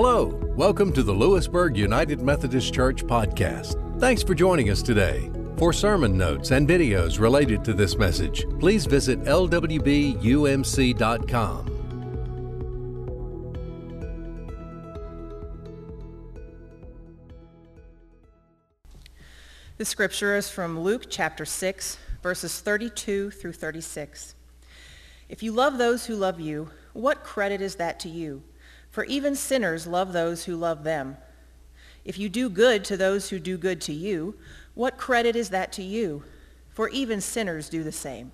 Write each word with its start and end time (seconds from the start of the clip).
Hello, 0.00 0.26
welcome 0.54 0.92
to 0.92 1.02
the 1.02 1.12
Lewisburg 1.12 1.76
United 1.76 2.22
Methodist 2.22 2.72
Church 2.72 3.04
podcast. 3.04 3.98
Thanks 3.98 4.22
for 4.22 4.32
joining 4.32 4.70
us 4.70 4.80
today. 4.80 5.28
For 5.56 5.72
sermon 5.72 6.16
notes 6.16 6.52
and 6.52 6.68
videos 6.68 7.18
related 7.18 7.64
to 7.64 7.74
this 7.74 7.98
message, 7.98 8.46
please 8.60 8.86
visit 8.86 9.20
lwbumc.com. 9.24 10.14
The 19.78 19.84
scripture 19.84 20.36
is 20.36 20.48
from 20.48 20.78
Luke 20.78 21.06
chapter 21.10 21.44
6, 21.44 21.98
verses 22.22 22.60
32 22.60 23.32
through 23.32 23.52
36. 23.54 24.36
If 25.28 25.42
you 25.42 25.50
love 25.50 25.76
those 25.76 26.06
who 26.06 26.14
love 26.14 26.38
you, 26.38 26.70
what 26.92 27.24
credit 27.24 27.60
is 27.60 27.74
that 27.74 27.98
to 27.98 28.08
you? 28.08 28.44
For 28.90 29.04
even 29.04 29.34
sinners 29.34 29.86
love 29.86 30.12
those 30.12 30.44
who 30.44 30.56
love 30.56 30.84
them. 30.84 31.16
If 32.04 32.18
you 32.18 32.28
do 32.28 32.48
good 32.48 32.84
to 32.86 32.96
those 32.96 33.28
who 33.28 33.38
do 33.38 33.58
good 33.58 33.80
to 33.82 33.92
you, 33.92 34.36
what 34.74 34.96
credit 34.96 35.36
is 35.36 35.50
that 35.50 35.72
to 35.72 35.82
you? 35.82 36.24
For 36.70 36.88
even 36.88 37.20
sinners 37.20 37.68
do 37.68 37.82
the 37.82 37.92
same. 37.92 38.32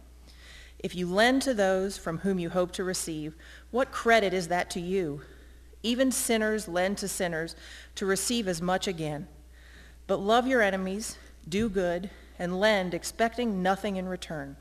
If 0.78 0.94
you 0.94 1.06
lend 1.06 1.42
to 1.42 1.54
those 1.54 1.96
from 1.96 2.18
whom 2.18 2.38
you 2.38 2.50
hope 2.50 2.72
to 2.72 2.84
receive, 2.84 3.34
what 3.70 3.90
credit 3.90 4.34
is 4.34 4.48
that 4.48 4.70
to 4.70 4.80
you? 4.80 5.22
Even 5.82 6.12
sinners 6.12 6.68
lend 6.68 6.98
to 6.98 7.08
sinners 7.08 7.56
to 7.94 8.06
receive 8.06 8.46
as 8.46 8.60
much 8.62 8.86
again. 8.86 9.26
But 10.06 10.20
love 10.20 10.46
your 10.46 10.60
enemies, 10.60 11.16
do 11.48 11.68
good, 11.68 12.10
and 12.38 12.60
lend, 12.60 12.94
expecting 12.94 13.62
nothing 13.62 13.96
in 13.96 14.06
return. 14.06 14.56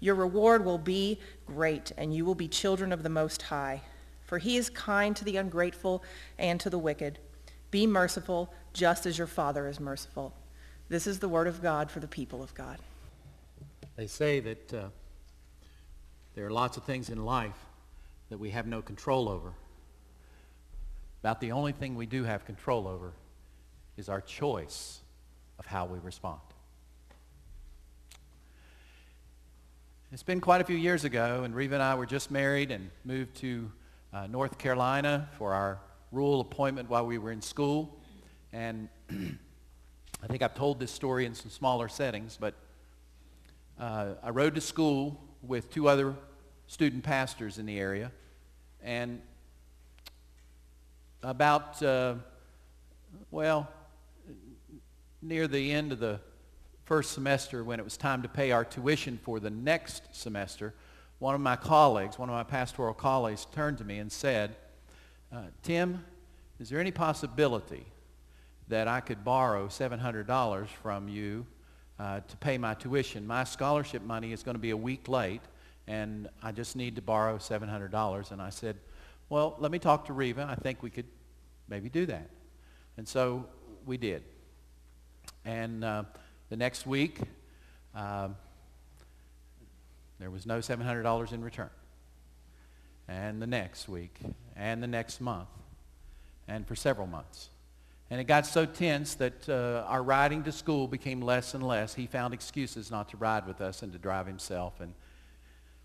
Your 0.00 0.14
reward 0.14 0.64
will 0.64 0.78
be 0.78 1.18
great, 1.46 1.92
and 1.96 2.14
you 2.14 2.24
will 2.24 2.34
be 2.36 2.48
children 2.48 2.92
of 2.92 3.02
the 3.02 3.08
Most 3.08 3.42
High. 3.42 3.82
For 4.28 4.36
he 4.36 4.58
is 4.58 4.68
kind 4.68 5.16
to 5.16 5.24
the 5.24 5.38
ungrateful 5.38 6.04
and 6.38 6.60
to 6.60 6.68
the 6.68 6.78
wicked. 6.78 7.18
Be 7.70 7.86
merciful, 7.86 8.52
just 8.74 9.06
as 9.06 9.16
your 9.16 9.26
Father 9.26 9.66
is 9.66 9.80
merciful. 9.80 10.34
This 10.90 11.06
is 11.06 11.18
the 11.18 11.30
word 11.30 11.46
of 11.46 11.62
God 11.62 11.90
for 11.90 12.00
the 12.00 12.06
people 12.06 12.42
of 12.42 12.54
God. 12.54 12.78
They 13.96 14.06
say 14.06 14.40
that 14.40 14.74
uh, 14.74 14.88
there 16.34 16.44
are 16.44 16.50
lots 16.50 16.76
of 16.76 16.84
things 16.84 17.08
in 17.08 17.24
life 17.24 17.56
that 18.28 18.36
we 18.36 18.50
have 18.50 18.66
no 18.66 18.82
control 18.82 19.30
over. 19.30 19.54
About 21.22 21.40
the 21.40 21.52
only 21.52 21.72
thing 21.72 21.94
we 21.94 22.04
do 22.04 22.24
have 22.24 22.44
control 22.44 22.86
over 22.86 23.14
is 23.96 24.10
our 24.10 24.20
choice 24.20 25.00
of 25.58 25.64
how 25.64 25.86
we 25.86 26.00
respond. 26.00 26.40
It's 30.12 30.22
been 30.22 30.42
quite 30.42 30.60
a 30.60 30.64
few 30.64 30.76
years 30.76 31.04
ago, 31.04 31.44
and 31.44 31.54
Reva 31.54 31.76
and 31.76 31.82
I 31.82 31.94
were 31.94 32.06
just 32.06 32.30
married 32.30 32.70
and 32.70 32.90
moved 33.06 33.34
to 33.36 33.70
uh, 34.12 34.26
North 34.26 34.58
Carolina 34.58 35.28
for 35.38 35.52
our 35.52 35.80
rural 36.12 36.40
appointment 36.40 36.88
while 36.88 37.06
we 37.06 37.18
were 37.18 37.32
in 37.32 37.42
school. 37.42 37.98
And 38.52 38.88
I 39.10 40.26
think 40.26 40.42
I've 40.42 40.54
told 40.54 40.80
this 40.80 40.90
story 40.90 41.26
in 41.26 41.34
some 41.34 41.50
smaller 41.50 41.88
settings, 41.88 42.36
but 42.40 42.54
uh, 43.78 44.14
I 44.22 44.30
rode 44.30 44.54
to 44.54 44.60
school 44.60 45.20
with 45.42 45.70
two 45.70 45.88
other 45.88 46.14
student 46.66 47.04
pastors 47.04 47.58
in 47.58 47.66
the 47.66 47.78
area. 47.78 48.10
And 48.82 49.20
about, 51.22 51.82
uh, 51.82 52.14
well, 53.30 53.68
near 55.20 55.46
the 55.46 55.72
end 55.72 55.92
of 55.92 55.98
the 55.98 56.20
first 56.84 57.12
semester 57.12 57.62
when 57.62 57.78
it 57.78 57.84
was 57.84 57.96
time 57.96 58.22
to 58.22 58.28
pay 58.28 58.50
our 58.50 58.64
tuition 58.64 59.18
for 59.22 59.40
the 59.40 59.50
next 59.50 60.02
semester, 60.12 60.74
one 61.18 61.34
of 61.34 61.40
my 61.40 61.56
colleagues, 61.56 62.18
one 62.18 62.28
of 62.28 62.34
my 62.34 62.44
pastoral 62.44 62.94
colleagues, 62.94 63.46
turned 63.52 63.78
to 63.78 63.84
me 63.84 63.98
and 63.98 64.10
said, 64.10 64.54
uh, 65.32 65.42
Tim, 65.62 66.04
is 66.60 66.68
there 66.68 66.80
any 66.80 66.90
possibility 66.90 67.86
that 68.68 68.86
I 68.86 69.00
could 69.00 69.24
borrow 69.24 69.66
$700 69.66 70.68
from 70.68 71.08
you 71.08 71.46
uh, 71.98 72.20
to 72.26 72.36
pay 72.36 72.56
my 72.56 72.74
tuition? 72.74 73.26
My 73.26 73.44
scholarship 73.44 74.02
money 74.02 74.32
is 74.32 74.42
going 74.42 74.54
to 74.54 74.60
be 74.60 74.70
a 74.70 74.76
week 74.76 75.08
late, 75.08 75.42
and 75.86 76.28
I 76.42 76.52
just 76.52 76.76
need 76.76 76.96
to 76.96 77.02
borrow 77.02 77.38
$700. 77.38 78.30
And 78.30 78.40
I 78.40 78.50
said, 78.50 78.76
well, 79.28 79.56
let 79.58 79.72
me 79.72 79.78
talk 79.78 80.06
to 80.06 80.12
Reva. 80.12 80.46
I 80.48 80.54
think 80.54 80.82
we 80.82 80.90
could 80.90 81.06
maybe 81.68 81.88
do 81.88 82.06
that. 82.06 82.30
And 82.96 83.06
so 83.06 83.46
we 83.86 83.96
did. 83.96 84.22
And 85.44 85.84
uh, 85.84 86.04
the 86.48 86.56
next 86.56 86.86
week, 86.86 87.20
uh, 87.94 88.28
there 90.18 90.30
was 90.30 90.46
no 90.46 90.58
$700 90.58 91.32
in 91.32 91.42
return. 91.42 91.70
And 93.06 93.40
the 93.40 93.46
next 93.46 93.88
week, 93.88 94.18
and 94.56 94.82
the 94.82 94.86
next 94.86 95.20
month, 95.20 95.48
and 96.46 96.66
for 96.66 96.74
several 96.74 97.06
months. 97.06 97.50
And 98.10 98.20
it 98.20 98.24
got 98.24 98.46
so 98.46 98.64
tense 98.64 99.14
that 99.16 99.48
uh, 99.48 99.84
our 99.86 100.02
riding 100.02 100.42
to 100.44 100.52
school 100.52 100.88
became 100.88 101.20
less 101.20 101.54
and 101.54 101.66
less. 101.66 101.94
He 101.94 102.06
found 102.06 102.34
excuses 102.34 102.90
not 102.90 103.10
to 103.10 103.16
ride 103.16 103.46
with 103.46 103.60
us 103.60 103.82
and 103.82 103.92
to 103.92 103.98
drive 103.98 104.26
himself. 104.26 104.80
And 104.80 104.94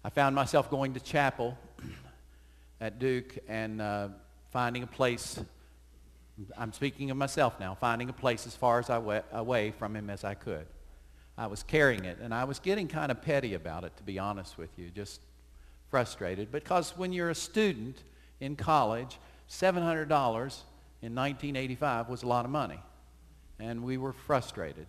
I 0.03 0.09
found 0.09 0.35
myself 0.35 0.69
going 0.69 0.93
to 0.93 0.99
chapel 0.99 1.57
at 2.81 2.99
Duke 2.99 3.37
and 3.47 3.81
uh, 3.81 4.09
finding 4.51 4.83
a 4.83 4.87
place 4.87 5.39
I'm 6.57 6.73
speaking 6.73 7.11
of 7.11 7.17
myself 7.17 7.59
now, 7.59 7.75
finding 7.75 8.09
a 8.09 8.13
place 8.13 8.47
as 8.47 8.55
far 8.55 8.79
as 8.79 8.89
I 8.89 9.21
away 9.31 9.71
from 9.71 9.95
him 9.95 10.09
as 10.09 10.23
I 10.23 10.33
could. 10.33 10.65
I 11.37 11.47
was 11.47 11.63
carrying 11.63 12.05
it, 12.05 12.19
and 12.21 12.33
I 12.33 12.43
was 12.43 12.59
getting 12.59 12.87
kind 12.87 13.11
of 13.11 13.21
petty 13.21 13.55
about 13.55 13.83
it, 13.83 13.95
to 13.97 14.03
be 14.03 14.19
honest 14.19 14.57
with 14.57 14.69
you, 14.77 14.89
just 14.89 15.19
frustrated. 15.89 16.51
Because 16.51 16.95
when 16.95 17.11
you're 17.11 17.31
a 17.31 17.35
student 17.35 18.03
in 18.39 18.55
college, 18.55 19.17
$700 19.49 20.07
in 21.01 21.15
1985 21.15 22.09
was 22.09 22.23
a 22.23 22.27
lot 22.27 22.45
of 22.45 22.51
money, 22.51 22.79
and 23.59 23.83
we 23.83 23.97
were 23.97 24.13
frustrated. 24.13 24.87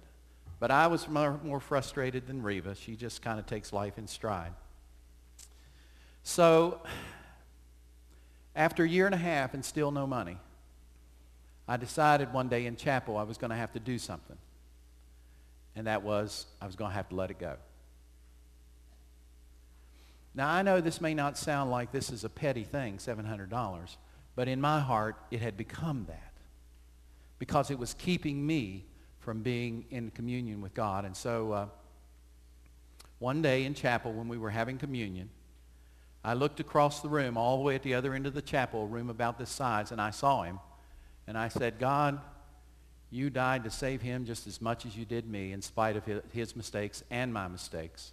But 0.60 0.70
I 0.70 0.86
was 0.86 1.08
more, 1.08 1.40
more 1.42 1.60
frustrated 1.60 2.26
than 2.26 2.42
Reva. 2.42 2.74
She 2.74 2.96
just 2.96 3.22
kind 3.22 3.38
of 3.38 3.46
takes 3.46 3.72
life 3.72 3.98
in 3.98 4.06
stride. 4.06 4.52
So 6.22 6.80
after 8.56 8.84
a 8.84 8.88
year 8.88 9.06
and 9.06 9.14
a 9.14 9.18
half 9.18 9.54
and 9.54 9.64
still 9.64 9.90
no 9.90 10.06
money, 10.06 10.38
I 11.66 11.76
decided 11.76 12.32
one 12.32 12.48
day 12.48 12.66
in 12.66 12.76
chapel 12.76 13.16
I 13.16 13.22
was 13.24 13.38
going 13.38 13.50
to 13.50 13.56
have 13.56 13.72
to 13.72 13.80
do 13.80 13.98
something. 13.98 14.36
And 15.76 15.86
that 15.86 16.02
was 16.02 16.46
I 16.60 16.66
was 16.66 16.76
going 16.76 16.90
to 16.90 16.94
have 16.94 17.08
to 17.10 17.14
let 17.14 17.30
it 17.30 17.38
go. 17.38 17.56
Now, 20.34 20.50
I 20.50 20.62
know 20.62 20.80
this 20.80 21.00
may 21.00 21.14
not 21.14 21.38
sound 21.38 21.70
like 21.70 21.92
this 21.92 22.10
is 22.10 22.24
a 22.24 22.28
petty 22.28 22.64
thing, 22.64 22.96
$700, 22.96 23.96
but 24.34 24.48
in 24.48 24.60
my 24.60 24.80
heart, 24.80 25.16
it 25.30 25.40
had 25.40 25.56
become 25.56 26.06
that 26.08 26.32
because 27.38 27.70
it 27.70 27.78
was 27.78 27.94
keeping 27.94 28.44
me 28.44 28.84
from 29.20 29.42
being 29.42 29.84
in 29.90 30.10
communion 30.10 30.60
with 30.60 30.74
God. 30.74 31.04
And 31.04 31.16
so 31.16 31.52
uh, 31.52 31.66
one 33.20 33.42
day 33.42 33.64
in 33.64 33.74
chapel 33.74 34.12
when 34.12 34.26
we 34.26 34.36
were 34.36 34.50
having 34.50 34.76
communion, 34.76 35.30
I 36.24 36.34
looked 36.34 36.58
across 36.58 37.00
the 37.00 37.08
room 37.08 37.36
all 37.36 37.58
the 37.58 37.62
way 37.62 37.74
at 37.74 37.82
the 37.82 37.94
other 37.94 38.14
end 38.14 38.26
of 38.26 38.34
the 38.34 38.42
chapel, 38.42 38.82
a 38.82 38.86
room 38.86 39.10
about 39.10 39.38
this 39.38 39.50
size, 39.50 39.92
and 39.92 40.00
I 40.00 40.10
saw 40.10 40.42
him. 40.42 40.58
And 41.26 41.38
I 41.38 41.48
said, 41.48 41.78
God, 41.78 42.20
you 43.14 43.30
died 43.30 43.62
to 43.62 43.70
save 43.70 44.02
him 44.02 44.24
just 44.24 44.48
as 44.48 44.60
much 44.60 44.84
as 44.84 44.96
you 44.96 45.04
did 45.04 45.24
me 45.28 45.52
in 45.52 45.62
spite 45.62 45.96
of 45.96 46.02
his 46.32 46.56
mistakes 46.56 47.04
and 47.12 47.32
my 47.32 47.46
mistakes. 47.46 48.12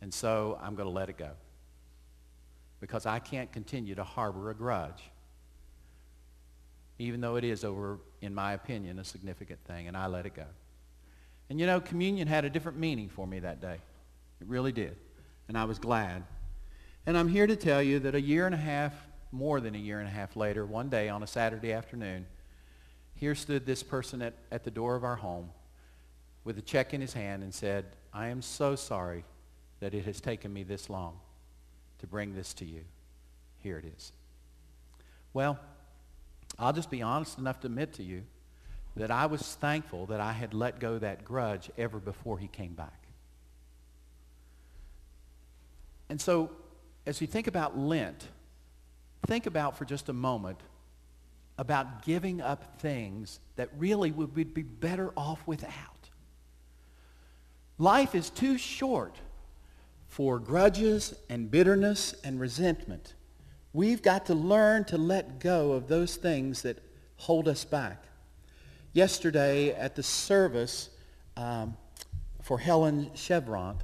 And 0.00 0.12
so 0.12 0.58
I'm 0.60 0.74
going 0.74 0.88
to 0.88 0.92
let 0.92 1.08
it 1.08 1.16
go. 1.16 1.30
Because 2.80 3.06
I 3.06 3.20
can't 3.20 3.52
continue 3.52 3.94
to 3.94 4.02
harbor 4.02 4.50
a 4.50 4.54
grudge. 4.54 5.00
Even 6.98 7.20
though 7.20 7.36
it 7.36 7.44
is 7.44 7.62
over, 7.62 8.00
in 8.20 8.34
my 8.34 8.54
opinion, 8.54 8.98
a 8.98 9.04
significant 9.04 9.60
thing. 9.64 9.86
And 9.86 9.96
I 9.96 10.08
let 10.08 10.26
it 10.26 10.34
go. 10.34 10.46
And 11.48 11.60
you 11.60 11.66
know, 11.66 11.78
communion 11.78 12.26
had 12.26 12.44
a 12.44 12.50
different 12.50 12.78
meaning 12.78 13.08
for 13.08 13.28
me 13.28 13.38
that 13.38 13.60
day. 13.60 13.76
It 14.40 14.48
really 14.48 14.72
did. 14.72 14.96
And 15.46 15.56
I 15.56 15.66
was 15.66 15.78
glad. 15.78 16.24
And 17.06 17.16
I'm 17.16 17.28
here 17.28 17.46
to 17.46 17.54
tell 17.54 17.80
you 17.80 18.00
that 18.00 18.16
a 18.16 18.20
year 18.20 18.46
and 18.46 18.56
a 18.56 18.58
half 18.58 18.92
more 19.30 19.60
than 19.60 19.76
a 19.76 19.78
year 19.78 20.00
and 20.00 20.08
a 20.08 20.10
half 20.10 20.34
later, 20.34 20.66
one 20.66 20.88
day 20.88 21.08
on 21.08 21.22
a 21.22 21.28
Saturday 21.28 21.72
afternoon, 21.72 22.26
here 23.16 23.34
stood 23.34 23.66
this 23.66 23.82
person 23.82 24.22
at, 24.22 24.34
at 24.52 24.64
the 24.64 24.70
door 24.70 24.94
of 24.94 25.04
our 25.04 25.16
home 25.16 25.50
with 26.44 26.58
a 26.58 26.62
check 26.62 26.94
in 26.94 27.00
his 27.00 27.12
hand 27.12 27.42
and 27.42 27.52
said, 27.52 27.86
I 28.12 28.28
am 28.28 28.42
so 28.42 28.76
sorry 28.76 29.24
that 29.80 29.94
it 29.94 30.04
has 30.04 30.20
taken 30.20 30.52
me 30.52 30.62
this 30.62 30.88
long 30.88 31.18
to 31.98 32.06
bring 32.06 32.34
this 32.34 32.54
to 32.54 32.64
you. 32.64 32.82
Here 33.58 33.78
it 33.78 33.84
is. 33.96 34.12
Well, 35.32 35.58
I'll 36.58 36.72
just 36.72 36.90
be 36.90 37.02
honest 37.02 37.38
enough 37.38 37.60
to 37.60 37.66
admit 37.66 37.94
to 37.94 38.02
you 38.02 38.22
that 38.96 39.10
I 39.10 39.26
was 39.26 39.42
thankful 39.42 40.06
that 40.06 40.20
I 40.20 40.32
had 40.32 40.54
let 40.54 40.78
go 40.78 40.98
that 40.98 41.24
grudge 41.24 41.70
ever 41.76 41.98
before 41.98 42.38
he 42.38 42.48
came 42.48 42.74
back. 42.74 43.06
And 46.08 46.20
so, 46.20 46.50
as 47.04 47.20
you 47.20 47.26
think 47.26 47.46
about 47.46 47.78
Lent, 47.78 48.28
think 49.26 49.46
about 49.46 49.76
for 49.76 49.84
just 49.84 50.08
a 50.08 50.12
moment 50.12 50.58
about 51.58 52.04
giving 52.04 52.40
up 52.40 52.80
things 52.80 53.40
that 53.56 53.70
really 53.78 54.10
we 54.10 54.24
would 54.24 54.54
be 54.54 54.62
better 54.62 55.12
off 55.16 55.40
without. 55.46 55.72
Life 57.78 58.14
is 58.14 58.30
too 58.30 58.58
short 58.58 59.16
for 60.08 60.38
grudges 60.38 61.14
and 61.28 61.50
bitterness 61.50 62.14
and 62.24 62.40
resentment 62.40 63.14
We've 63.76 64.00
got 64.00 64.24
to 64.26 64.34
learn 64.34 64.84
to 64.84 64.96
let 64.96 65.38
go 65.38 65.72
of 65.72 65.86
those 65.86 66.16
things 66.16 66.62
that 66.62 66.78
hold 67.18 67.46
us 67.46 67.62
back. 67.66 68.04
Yesterday 68.94 69.68
at 69.72 69.96
the 69.96 70.02
service 70.02 70.88
um, 71.36 71.76
for 72.40 72.58
Helen 72.58 73.10
Chevront, 73.14 73.80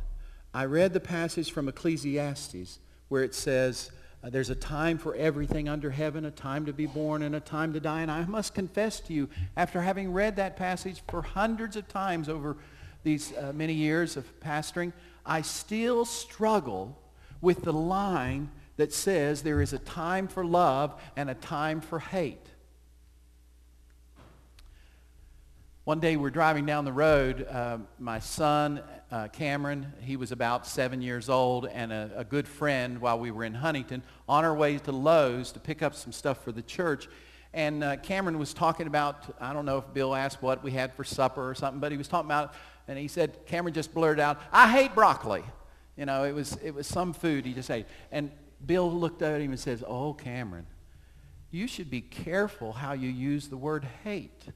I 0.55 0.65
read 0.65 0.95
the 0.95 1.01
passage 1.01 1.53
from 1.53 1.69
Ecclesiastes 1.69 2.79
where 3.09 3.23
it 3.23 3.35
says, 3.35 3.91
uh, 4.23 4.31
there's 4.31 4.51
a 4.51 4.55
time 4.55 4.99
for 4.99 5.15
everything 5.17 5.69
under 5.69 5.91
heaven, 5.91 6.25
a 6.25 6.31
time 6.31 6.67
to 6.67 6.73
be 6.73 6.87
born 6.87 7.23
and 7.23 7.35
a 7.35 7.41
time 7.41 7.73
to 7.73 7.81
die. 7.81 8.03
And 8.03 8.11
I 8.11 8.25
must 8.25 8.55
confess 8.55 9.01
to 9.01 9.13
you, 9.13 9.29
after 9.57 9.83
having 9.83 10.13
read 10.13 10.37
that 10.37 10.57
passage 10.57 11.03
for 11.09 11.23
hundreds 11.23 11.77
of 11.77 11.89
times 11.89 12.29
over 12.29 12.57
these 13.03 13.33
uh, 13.37 13.53
many 13.53 13.73
years 13.73 14.17
of 14.17 14.41
pastoring, 14.41 14.93
I 15.27 15.43
still 15.43 16.05
struggle 16.05 16.97
with 17.41 17.63
the 17.63 17.73
line 17.73 18.51
that 18.77 18.93
says 18.93 19.43
there 19.43 19.61
is 19.61 19.73
a 19.73 19.79
time 19.79 20.29
for 20.29 20.45
love 20.45 21.01
and 21.17 21.29
a 21.29 21.35
time 21.35 21.81
for 21.81 21.99
hate. 21.99 22.47
One 25.85 25.99
day 25.99 26.15
we're 26.15 26.31
driving 26.31 26.65
down 26.65 26.85
the 26.85 26.93
road. 26.93 27.45
Uh, 27.45 27.79
my 27.99 28.21
son, 28.21 28.81
uh, 29.11 29.27
Cameron, 29.27 29.93
he 30.01 30.17
was 30.17 30.31
about 30.31 30.65
seven 30.65 31.03
years 31.03 31.29
old, 31.29 31.67
and 31.67 31.93
a, 31.93 32.09
a, 32.19 32.25
good 32.25 32.47
friend 32.47 33.01
while 33.01 33.19
we 33.19 33.33
were 33.33 33.43
in 33.43 33.53
Huntington, 33.53 34.05
on 34.29 34.45
our 34.45 34.55
way 34.55 34.79
to 34.79 34.93
Lowe's 34.93 35.51
to 35.51 35.59
pick 35.59 35.83
up 35.83 35.97
some 35.97 36.13
stuff 36.13 36.45
for 36.45 36.53
the 36.53 36.63
church. 36.63 37.09
And 37.53 37.83
uh, 37.83 37.97
Cameron 37.97 38.39
was 38.39 38.55
talking 38.55 38.87
about, 38.87 39.35
I 39.41 39.53
don't 39.53 39.67
know 39.67 39.79
if 39.79 39.93
Bill 39.93 40.15
asked 40.15 40.41
what 40.41 40.63
we 40.63 40.71
had 40.71 40.95
for 40.95 41.03
supper 41.03 41.51
or 41.51 41.57
something, 41.57 41.81
but 41.81 41.91
he 41.91 41.99
was 41.99 42.07
talking 42.07 42.29
about, 42.29 42.55
and 42.87 42.97
he 42.97 43.09
said, 43.09 43.45
Cameron 43.47 43.75
just 43.75 43.93
blurted 43.93 44.21
out, 44.21 44.41
I 44.53 44.71
hate 44.71 44.95
broccoli. 44.95 45.43
You 45.97 46.07
know, 46.07 46.23
it 46.23 46.33
was, 46.33 46.57
it 46.63 46.73
was 46.73 46.87
some 46.87 47.13
food 47.13 47.45
he 47.45 47.55
just 47.55 47.73
ate. 47.73 47.87
And 48.13 48.31
Bill 48.65 48.89
looked 48.89 49.21
at 49.21 49.41
him 49.41 49.51
and 49.51 49.59
says, 49.59 49.83
oh, 49.85 50.15
Cameron, 50.15 50.67
you 51.51 51.67
should 51.67 51.91
be 51.91 52.03
careful 52.03 52.73
how 52.73 52.93
you 52.93 53.09
use 53.11 53.49
the 53.49 53.57
word 53.57 53.85
hate. 54.05 54.47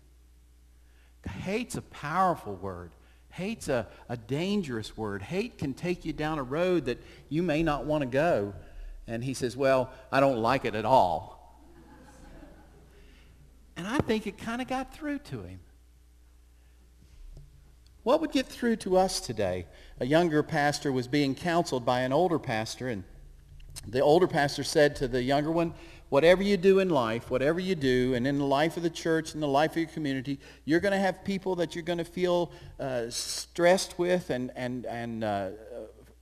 Hate's 1.28 1.76
a 1.76 1.82
powerful 1.82 2.54
word. 2.54 2.92
Hate's 3.30 3.68
a, 3.68 3.86
a 4.08 4.16
dangerous 4.16 4.96
word. 4.96 5.22
Hate 5.22 5.58
can 5.58 5.74
take 5.74 6.04
you 6.04 6.12
down 6.12 6.38
a 6.38 6.42
road 6.42 6.86
that 6.86 7.02
you 7.28 7.42
may 7.42 7.62
not 7.62 7.84
want 7.84 8.02
to 8.02 8.06
go. 8.06 8.54
And 9.06 9.22
he 9.22 9.34
says, 9.34 9.56
well, 9.56 9.90
I 10.10 10.20
don't 10.20 10.38
like 10.38 10.64
it 10.64 10.74
at 10.74 10.84
all. 10.84 11.36
And 13.76 13.86
I 13.86 13.98
think 13.98 14.26
it 14.26 14.38
kind 14.38 14.62
of 14.62 14.68
got 14.68 14.94
through 14.94 15.18
to 15.18 15.42
him. 15.42 15.60
What 18.04 18.20
would 18.20 18.32
get 18.32 18.46
through 18.46 18.76
to 18.76 18.96
us 18.96 19.20
today? 19.20 19.66
A 20.00 20.06
younger 20.06 20.42
pastor 20.42 20.92
was 20.92 21.08
being 21.08 21.34
counseled 21.34 21.84
by 21.84 22.00
an 22.00 22.12
older 22.12 22.38
pastor, 22.38 22.88
and 22.88 23.04
the 23.86 24.00
older 24.00 24.28
pastor 24.28 24.64
said 24.64 24.96
to 24.96 25.08
the 25.08 25.22
younger 25.22 25.50
one, 25.50 25.74
whatever 26.08 26.42
you 26.42 26.56
do 26.56 26.78
in 26.78 26.88
life, 26.88 27.30
whatever 27.30 27.58
you 27.58 27.74
do, 27.74 28.14
and 28.14 28.26
in 28.26 28.38
the 28.38 28.44
life 28.44 28.76
of 28.76 28.82
the 28.82 28.90
church 28.90 29.34
in 29.34 29.40
the 29.40 29.48
life 29.48 29.72
of 29.72 29.78
your 29.78 29.86
community, 29.88 30.38
you're 30.64 30.80
going 30.80 30.92
to 30.92 30.98
have 30.98 31.24
people 31.24 31.56
that 31.56 31.74
you're 31.74 31.84
going 31.84 31.98
to 31.98 32.04
feel 32.04 32.52
uh, 32.78 33.04
stressed 33.08 33.98
with 33.98 34.30
and, 34.30 34.52
and, 34.54 34.86
and 34.86 35.24
uh, 35.24 35.50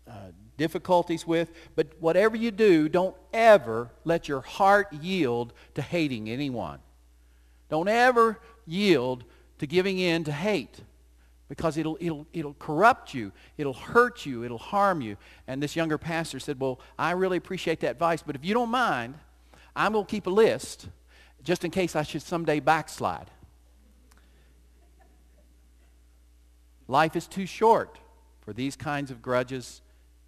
uh, 0.09 0.13
difficulties 0.57 1.27
with. 1.27 1.51
But 1.77 1.89
whatever 2.01 2.37
you 2.37 2.51
do, 2.51 2.89
don't 2.89 3.17
ever 3.33 3.91
let 4.05 4.29
your 4.29 4.41
heart 4.41 4.93
yield 4.93 5.53
to 5.75 5.83
hating 5.83 6.31
anyone. 6.31 6.79
Don't 7.69 7.89
ever 7.89 8.41
yield 8.67 9.25
to 9.59 9.67
giving 9.67 9.99
in 9.99 10.25
to 10.25 10.33
hate 10.33 10.81
because 11.49 11.77
it'll, 11.77 11.99
it'll, 12.01 12.27
it'll 12.33 12.55
corrupt 12.55 13.13
you. 13.13 13.33
It'll 13.59 13.75
hurt 13.75 14.25
you. 14.25 14.45
It'll 14.45 14.59
harm 14.59 15.01
you. 15.01 15.17
And 15.47 15.63
this 15.63 15.77
younger 15.77 15.99
pastor 15.99 16.41
said, 16.41 16.59
well, 16.59 16.81
I 16.99 17.13
really 17.13 17.37
appreciate 17.37 17.81
that 17.81 17.93
advice, 17.93 18.23
but 18.23 18.35
if 18.35 18.45
you 18.45 18.55
don't 18.55 18.71
mind, 18.71 19.15
I'm 19.77 19.93
going 19.93 20.05
to 20.05 20.11
keep 20.11 20.27
a 20.27 20.31
list 20.31 20.89
just 21.43 21.65
in 21.65 21.71
case 21.71 21.95
I 21.97 22.03
should 22.03 22.23
someday 22.23 22.61
backslide. 22.61 23.31
Life 26.87 27.17
is 27.17 27.27
too 27.27 27.47
short 27.47 27.99
for 28.43 28.53
these 28.53 28.77
kinds 28.77 29.11
of 29.11 29.23
grudges, 29.23 29.81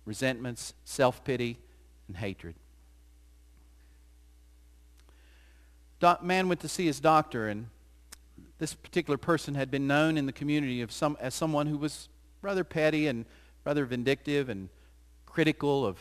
resentments, 0.05 0.75
self-pity, 0.85 1.59
and 2.09 2.17
hatred. 2.17 2.55
Man 6.23 6.49
went 6.49 6.61
to 6.61 6.69
see 6.69 6.87
his 6.87 7.01
doctor, 7.01 7.49
and 7.49 7.69
this 8.59 8.75
particular 8.75 9.19
person 9.19 9.55
had 9.55 9.71
been 9.71 9.87
known 9.87 10.17
in 10.17 10.27
the 10.27 10.33
community 10.33 10.81
of 10.83 10.93
some, 10.93 11.17
as 11.21 11.35
someone 11.35 11.67
who 11.67 11.79
was 11.79 12.09
rather 12.43 12.65
petty 12.65 13.07
and 13.07 13.25
rather 13.65 13.85
vindictive 13.85 14.49
and 14.49 14.69
critical 15.25 15.85
of 15.85 15.99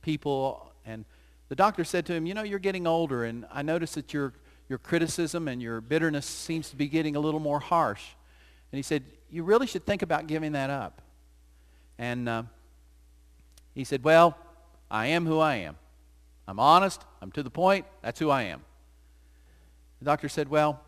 people. 0.00 0.72
And 0.86 1.04
the 1.48 1.56
doctor 1.56 1.84
said 1.84 2.04
to 2.06 2.12
him, 2.12 2.26
you 2.26 2.34
know, 2.34 2.42
you're 2.42 2.58
getting 2.58 2.86
older, 2.86 3.24
and 3.24 3.46
I 3.50 3.62
notice 3.62 3.92
that 3.94 4.12
your, 4.12 4.34
your 4.68 4.78
criticism 4.78 5.48
and 5.48 5.62
your 5.62 5.80
bitterness 5.80 6.26
seems 6.26 6.70
to 6.70 6.76
be 6.76 6.88
getting 6.88 7.16
a 7.16 7.20
little 7.20 7.40
more 7.40 7.60
harsh. 7.60 8.02
And 8.70 8.76
he 8.78 8.82
said, 8.82 9.04
you 9.30 9.42
really 9.42 9.66
should 9.66 9.86
think 9.86 10.02
about 10.02 10.26
giving 10.26 10.52
that 10.52 10.70
up. 10.70 11.00
And 11.98 12.28
uh, 12.28 12.42
he 13.74 13.84
said, 13.84 14.04
well, 14.04 14.36
I 14.90 15.06
am 15.06 15.26
who 15.26 15.38
I 15.38 15.56
am. 15.56 15.76
I'm 16.46 16.60
honest. 16.60 17.02
I'm 17.20 17.30
to 17.32 17.42
the 17.42 17.50
point. 17.50 17.86
That's 18.02 18.18
who 18.18 18.30
I 18.30 18.44
am. 18.44 18.62
The 19.98 20.04
doctor 20.04 20.28
said, 20.28 20.48
well, 20.48 20.80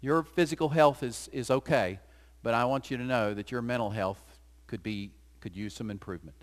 your 0.00 0.22
physical 0.22 0.68
health 0.68 1.02
is, 1.02 1.28
is 1.32 1.50
okay, 1.50 1.98
but 2.42 2.54
I 2.54 2.64
want 2.64 2.90
you 2.90 2.96
to 2.96 3.04
know 3.04 3.34
that 3.34 3.50
your 3.50 3.62
mental 3.62 3.90
health 3.90 4.22
could, 4.66 4.82
be, 4.82 5.10
could 5.40 5.56
use 5.56 5.74
some 5.74 5.90
improvement. 5.90 6.36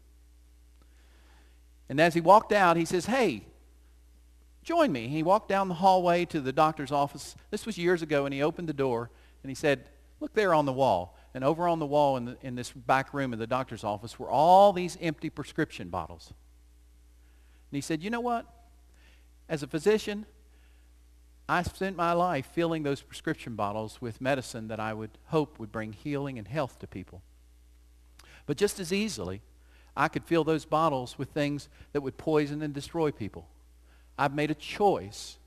And 1.89 2.01
as 2.01 2.13
he 2.13 2.21
walked 2.21 2.51
out, 2.51 2.75
he 2.75 2.85
says, 2.85 3.05
hey, 3.05 3.43
join 4.67 4.91
me. 4.91 5.07
He 5.07 5.23
walked 5.23 5.47
down 5.47 5.69
the 5.69 5.75
hallway 5.75 6.25
to 6.25 6.41
the 6.41 6.51
doctor's 6.51 6.91
office. 6.91 7.37
This 7.51 7.65
was 7.65 7.77
years 7.77 8.01
ago, 8.01 8.25
and 8.25 8.33
he 8.33 8.43
opened 8.43 8.67
the 8.67 8.73
door, 8.73 9.09
and 9.41 9.49
he 9.49 9.55
said, 9.55 9.87
look 10.19 10.33
there 10.33 10.53
on 10.53 10.65
the 10.65 10.73
wall. 10.73 11.17
And 11.33 11.43
over 11.43 11.69
on 11.69 11.79
the 11.79 11.85
wall 11.85 12.17
in, 12.17 12.25
the, 12.25 12.37
in 12.41 12.55
this 12.55 12.71
back 12.71 13.13
room 13.13 13.31
of 13.31 13.39
the 13.39 13.47
doctor's 13.47 13.85
office 13.85 14.19
were 14.19 14.29
all 14.29 14.73
these 14.73 14.97
empty 14.99 15.29
prescription 15.29 15.87
bottles. 15.87 16.33
And 17.71 17.77
he 17.77 17.81
said, 17.81 18.03
you 18.03 18.09
know 18.09 18.19
what? 18.19 18.45
As 19.47 19.63
a 19.63 19.67
physician, 19.67 20.25
I 21.47 21.63
spent 21.63 21.95
my 21.95 22.11
life 22.11 22.47
filling 22.47 22.83
those 22.83 23.01
prescription 23.01 23.55
bottles 23.55 24.01
with 24.01 24.19
medicine 24.19 24.67
that 24.67 24.81
I 24.81 24.93
would 24.93 25.11
hope 25.27 25.59
would 25.59 25.71
bring 25.71 25.93
healing 25.93 26.37
and 26.37 26.47
health 26.47 26.79
to 26.79 26.87
people. 26.87 27.21
But 28.45 28.57
just 28.57 28.81
as 28.81 28.91
easily, 28.91 29.41
I 29.95 30.09
could 30.09 30.25
fill 30.25 30.43
those 30.43 30.65
bottles 30.65 31.17
with 31.17 31.29
things 31.29 31.69
that 31.93 32.01
would 32.01 32.17
poison 32.17 32.61
and 32.61 32.73
destroy 32.73 33.11
people. 33.11 33.47
I've 34.17 34.33
made 34.33 34.51
a 34.51 34.55
choice 34.55 35.37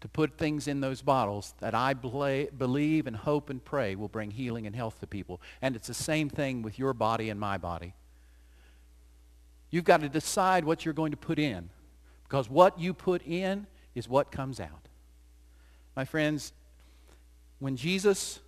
to 0.00 0.08
put 0.08 0.38
things 0.38 0.66
in 0.66 0.80
those 0.80 1.02
bottles 1.02 1.54
that 1.60 1.74
I 1.74 1.92
believe 1.94 3.06
and 3.06 3.14
hope 3.14 3.50
and 3.50 3.62
pray 3.62 3.94
will 3.94 4.08
bring 4.08 4.30
healing 4.30 4.66
and 4.66 4.74
health 4.74 4.98
to 5.00 5.06
people. 5.06 5.40
And 5.60 5.76
it's 5.76 5.88
the 5.88 5.94
same 5.94 6.30
thing 6.30 6.62
with 6.62 6.78
your 6.78 6.94
body 6.94 7.28
and 7.28 7.38
my 7.38 7.58
body. 7.58 7.94
You've 9.70 9.84
got 9.84 10.00
to 10.00 10.08
decide 10.08 10.64
what 10.64 10.84
you're 10.84 10.94
going 10.94 11.12
to 11.12 11.16
put 11.16 11.38
in 11.38 11.68
because 12.24 12.48
what 12.48 12.80
you 12.80 12.94
put 12.94 13.22
in 13.26 13.66
is 13.94 14.08
what 14.08 14.32
comes 14.32 14.58
out. 14.58 14.88
My 15.94 16.04
friends, 16.04 16.52
when 17.58 17.76
Jesus 17.76 18.40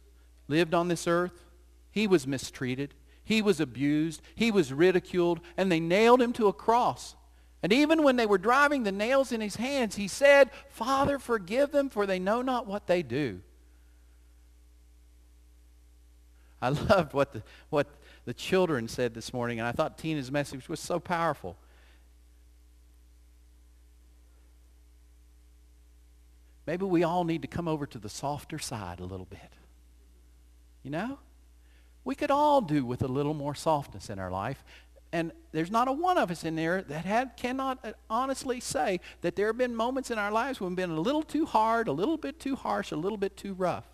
lived 0.49 0.73
on 0.73 0.89
this 0.89 1.07
earth, 1.07 1.45
he 1.91 2.07
was 2.07 2.27
mistreated. 2.27 2.95
He 3.25 3.43
was 3.43 3.61
abused. 3.61 4.23
He 4.35 4.51
was 4.51 4.73
ridiculed. 4.73 5.41
And 5.57 5.71
they 5.71 5.81
nailed 5.81 6.23
him 6.23 6.33
to 6.35 6.49
a 6.49 6.53
cross. 6.53 7.15
And 7.63 7.73
even 7.73 8.03
when 8.03 8.17
they 8.17 8.27
were 8.27 8.39
driving 8.39 8.83
the 8.83 8.93
nails 8.93 9.31
in 9.31 9.41
his 9.41 9.57
hands, 9.57 9.95
he 9.95 10.09
said, 10.09 10.51
Father, 10.71 11.19
forgive 11.19 11.71
them, 11.71 11.91
for 11.91 12.07
they 12.07 12.19
know 12.19 12.43
not 12.43 12.67
what 12.67 12.89
they 12.89 13.03
do. 13.03 13.41
I 16.61 16.69
loved 16.91 17.13
what 17.13 17.33
the, 17.33 17.43
what 17.71 17.87
the 18.25 18.35
children 18.35 18.89
said 18.89 19.15
this 19.15 19.33
morning, 19.33 19.61
and 19.61 19.69
I 19.69 19.73
thought 19.73 19.97
Tina's 19.97 20.31
message 20.31 20.69
was 20.69 20.81
so 20.81 20.99
powerful. 20.99 21.57
Maybe 26.67 26.85
we 26.85 27.05
all 27.05 27.25
need 27.25 27.43
to 27.43 27.49
come 27.49 27.69
over 27.69 27.87
to 27.87 27.99
the 27.99 28.09
softer 28.09 28.59
side 28.59 29.01
a 29.01 29.05
little 29.05 29.27
bit. 29.27 29.53
You 30.83 30.91
know? 30.91 31.19
We 32.05 32.15
could 32.17 32.31
all 32.33 32.61
do 32.61 32.85
with 32.85 33.03
a 33.03 33.09
little 33.09 33.35
more 33.35 33.55
softness 33.55 34.11
in 34.11 34.19
our 34.19 34.31
life 34.31 34.65
and 35.13 35.31
there's 35.53 35.71
not 35.71 35.89
a 35.89 35.93
one 35.93 36.17
of 36.17 36.31
us 36.31 36.43
in 36.43 36.57
there 36.57 36.83
that 36.83 37.05
had, 37.05 37.37
cannot 37.37 37.79
uh, 37.85 37.93
honestly 38.09 38.61
say 38.61 38.99
that 39.21 39.37
there 39.37 39.49
have 39.49 39.59
been 39.59 39.77
moments 39.77 40.11
in 40.11 40.19
our 40.19 40.33
lives 40.33 40.61
when 40.61 40.71
we've 40.71 40.77
been 40.77 40.91
a 40.91 41.01
little 41.01 41.23
too 41.23 41.45
hard, 41.45 41.87
a 41.87 41.93
little 41.93 42.17
bit 42.17 42.41
too 42.41 42.57
harsh, 42.57 42.93
a 42.93 42.97
little 42.97 43.19
bit 43.19 43.37
too 43.37 43.53
rough. 43.53 43.85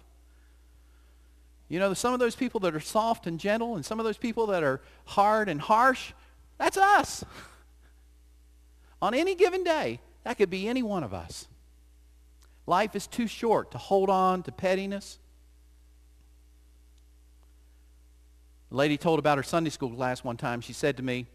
You 1.68 1.80
know, 1.80 1.92
some 1.92 2.14
of 2.14 2.20
those 2.20 2.36
people 2.36 2.60
that 2.60 2.74
are 2.74 2.80
soft 2.80 3.26
and 3.26 3.38
gentle 3.38 3.74
and 3.74 3.84
some 3.84 3.98
of 3.98 4.04
those 4.04 4.16
people 4.16 4.46
that 4.46 4.62
are 4.62 4.80
hard 5.04 5.48
and 5.48 5.60
harsh, 5.60 6.12
that's 6.56 6.76
us. 6.76 7.24
On 9.02 9.12
any 9.12 9.34
given 9.34 9.64
day, 9.64 10.00
that 10.24 10.38
could 10.38 10.50
be 10.50 10.68
any 10.68 10.82
one 10.82 11.02
of 11.02 11.12
us. 11.12 11.48
Life 12.66 12.94
is 12.94 13.06
too 13.06 13.26
short 13.26 13.70
to 13.72 13.78
hold 13.78 14.08
on 14.08 14.42
to 14.44 14.52
pettiness, 14.52 15.18
A 18.70 18.74
lady 18.74 18.96
told 18.96 19.18
about 19.18 19.38
her 19.38 19.42
Sunday 19.42 19.70
school 19.70 19.90
class 19.90 20.22
one 20.22 20.36
time. 20.36 20.60
She 20.60 20.72
said 20.72 20.96
to 20.98 21.02
me, 21.02 21.26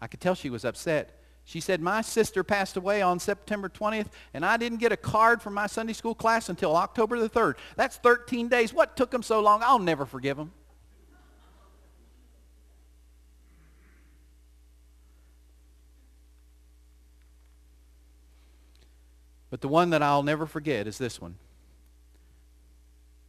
I 0.00 0.06
could 0.06 0.20
tell 0.20 0.34
she 0.34 0.50
was 0.50 0.64
upset. 0.64 1.20
She 1.46 1.60
said, 1.60 1.80
my 1.80 2.00
sister 2.00 2.42
passed 2.42 2.76
away 2.76 3.02
on 3.02 3.18
September 3.18 3.68
20th, 3.68 4.08
and 4.32 4.44
I 4.44 4.56
didn't 4.56 4.78
get 4.78 4.92
a 4.92 4.96
card 4.96 5.42
from 5.42 5.54
my 5.54 5.66
Sunday 5.66 5.92
school 5.92 6.14
class 6.14 6.48
until 6.48 6.74
October 6.74 7.18
the 7.18 7.28
3rd. 7.28 7.56
That's 7.76 7.96
13 7.98 8.48
days. 8.48 8.72
What 8.72 8.96
took 8.96 9.10
them 9.10 9.22
so 9.22 9.40
long? 9.40 9.62
I'll 9.62 9.78
never 9.78 10.06
forgive 10.06 10.36
them. 10.36 10.52
But 19.50 19.60
the 19.60 19.68
one 19.68 19.90
that 19.90 20.02
I'll 20.02 20.24
never 20.24 20.46
forget 20.46 20.86
is 20.86 20.98
this 20.98 21.20
one. 21.20 21.36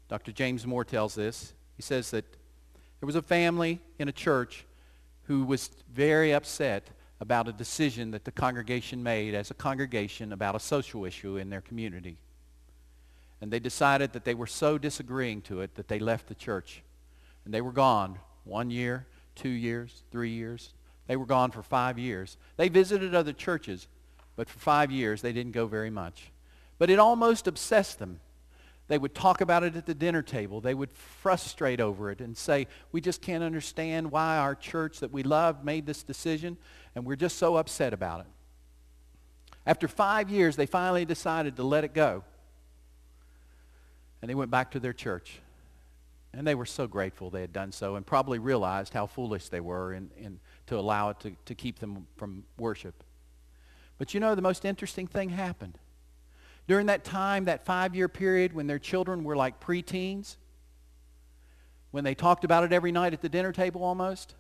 Dr. 0.07 0.31
James 0.31 0.65
Moore 0.65 0.83
tells 0.83 1.15
this. 1.15 1.53
He 1.75 1.83
says 1.83 2.11
that 2.11 2.25
there 2.99 3.07
was 3.07 3.15
a 3.15 3.21
family 3.21 3.79
in 3.99 4.07
a 4.07 4.11
church 4.11 4.65
who 5.23 5.43
was 5.43 5.69
very 5.93 6.33
upset 6.33 6.87
about 7.19 7.47
a 7.47 7.53
decision 7.53 8.11
that 8.11 8.25
the 8.25 8.31
congregation 8.31 9.01
made 9.01 9.33
as 9.33 9.49
a 9.49 9.53
congregation 9.53 10.33
about 10.33 10.55
a 10.55 10.59
social 10.59 11.05
issue 11.05 11.37
in 11.37 11.49
their 11.49 11.61
community. 11.61 12.17
And 13.41 13.51
they 13.51 13.59
decided 13.59 14.13
that 14.13 14.25
they 14.25 14.33
were 14.33 14.47
so 14.47 14.77
disagreeing 14.77 15.41
to 15.43 15.61
it 15.61 15.75
that 15.75 15.87
they 15.87 15.99
left 15.99 16.27
the 16.27 16.35
church. 16.35 16.83
And 17.43 17.53
they 17.53 17.61
were 17.61 17.71
gone 17.71 18.19
one 18.43 18.71
year, 18.71 19.05
two 19.35 19.49
years, 19.49 20.03
three 20.11 20.31
years. 20.31 20.73
They 21.07 21.15
were 21.15 21.25
gone 21.25 21.51
for 21.51 21.61
five 21.61 21.99
years. 21.99 22.37
They 22.57 22.69
visited 22.69 23.13
other 23.13 23.33
churches, 23.33 23.87
but 24.35 24.49
for 24.49 24.59
five 24.59 24.91
years 24.91 25.21
they 25.21 25.33
didn't 25.33 25.51
go 25.51 25.67
very 25.67 25.89
much. 25.89 26.31
But 26.77 26.89
it 26.89 26.99
almost 26.99 27.47
obsessed 27.47 27.99
them. 27.99 28.19
They 28.87 28.97
would 28.97 29.15
talk 29.15 29.41
about 29.41 29.63
it 29.63 29.75
at 29.75 29.85
the 29.85 29.95
dinner 29.95 30.21
table. 30.21 30.61
They 30.61 30.75
would 30.75 30.91
frustrate 30.91 31.79
over 31.79 32.11
it 32.11 32.21
and 32.21 32.37
say, 32.37 32.67
we 32.91 33.01
just 33.01 33.21
can't 33.21 33.43
understand 33.43 34.11
why 34.11 34.37
our 34.37 34.53
church 34.53 34.99
that 34.99 35.11
we 35.11 35.23
loved 35.23 35.65
made 35.65 35.85
this 35.87 36.03
decision, 36.03 36.57
and 36.93 37.03
we're 37.03 37.15
just 37.15 37.37
so 37.37 37.55
upset 37.55 37.93
about 37.93 38.21
it. 38.21 38.27
After 39.65 39.87
five 39.87 40.29
years, 40.29 40.55
they 40.55 40.67
finally 40.67 41.05
decided 41.05 41.55
to 41.55 41.63
let 41.63 41.83
it 41.83 41.93
go. 41.93 42.23
And 44.21 44.29
they 44.29 44.35
went 44.35 44.51
back 44.51 44.71
to 44.71 44.79
their 44.79 44.93
church. 44.93 45.39
And 46.33 46.45
they 46.45 46.53
were 46.53 46.65
so 46.65 46.85
grateful 46.85 47.29
they 47.29 47.41
had 47.41 47.53
done 47.53 47.71
so 47.71 47.95
and 47.95 48.05
probably 48.05 48.39
realized 48.39 48.93
how 48.93 49.07
foolish 49.07 49.49
they 49.49 49.61
were 49.61 49.93
in, 49.93 50.11
in, 50.17 50.39
to 50.67 50.77
allow 50.77 51.09
it 51.09 51.19
to, 51.21 51.31
to 51.45 51.55
keep 51.55 51.79
them 51.79 52.05
from 52.17 52.43
worship. 52.57 53.03
But 53.97 54.13
you 54.13 54.19
know, 54.19 54.35
the 54.35 54.41
most 54.41 54.65
interesting 54.65 55.07
thing 55.07 55.29
happened. 55.29 55.79
During 56.67 56.87
that 56.87 57.03
time, 57.03 57.45
that 57.45 57.65
five-year 57.65 58.07
period 58.09 58.53
when 58.53 58.67
their 58.67 58.79
children 58.79 59.23
were 59.23 59.35
like 59.35 59.59
preteens, 59.59 60.37
when 61.91 62.03
they 62.03 62.15
talked 62.15 62.43
about 62.43 62.63
it 62.63 62.73
every 62.73 62.91
night 62.91 63.13
at 63.13 63.21
the 63.21 63.29
dinner 63.29 63.51
table 63.51 63.83
almost, 63.83 64.35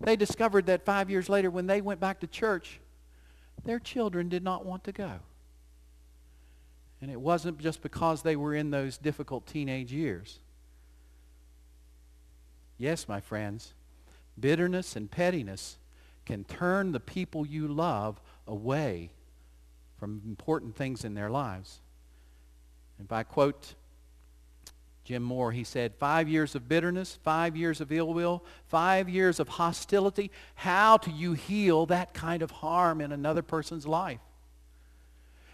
they 0.00 0.16
discovered 0.16 0.66
that 0.66 0.84
five 0.84 1.10
years 1.10 1.28
later 1.28 1.50
when 1.50 1.66
they 1.66 1.80
went 1.80 2.00
back 2.00 2.20
to 2.20 2.26
church, 2.26 2.80
their 3.64 3.78
children 3.78 4.28
did 4.28 4.42
not 4.42 4.64
want 4.64 4.84
to 4.84 4.92
go. 4.92 5.20
And 7.00 7.10
it 7.10 7.20
wasn't 7.20 7.58
just 7.58 7.82
because 7.82 8.22
they 8.22 8.36
were 8.36 8.54
in 8.54 8.70
those 8.70 8.96
difficult 8.98 9.46
teenage 9.46 9.92
years. 9.92 10.40
Yes, 12.76 13.08
my 13.08 13.20
friends, 13.20 13.74
bitterness 14.38 14.96
and 14.96 15.10
pettiness 15.10 15.78
can 16.26 16.44
turn 16.44 16.92
the 16.92 17.00
people 17.00 17.46
you 17.46 17.68
love 17.68 18.20
away 18.46 19.10
from 19.98 20.22
important 20.26 20.76
things 20.76 21.04
in 21.04 21.14
their 21.14 21.30
lives. 21.30 21.80
If 23.02 23.12
I 23.12 23.22
quote 23.22 23.74
Jim 25.04 25.22
Moore, 25.22 25.52
he 25.52 25.64
said, 25.64 25.94
five 25.94 26.28
years 26.28 26.54
of 26.54 26.68
bitterness, 26.68 27.18
five 27.22 27.56
years 27.56 27.80
of 27.80 27.90
ill 27.90 28.12
will, 28.12 28.44
five 28.66 29.08
years 29.08 29.40
of 29.40 29.48
hostility. 29.48 30.30
How 30.54 30.98
do 30.98 31.10
you 31.10 31.32
heal 31.32 31.86
that 31.86 32.12
kind 32.12 32.42
of 32.42 32.50
harm 32.50 33.00
in 33.00 33.10
another 33.10 33.40
person's 33.40 33.86
life? 33.86 34.20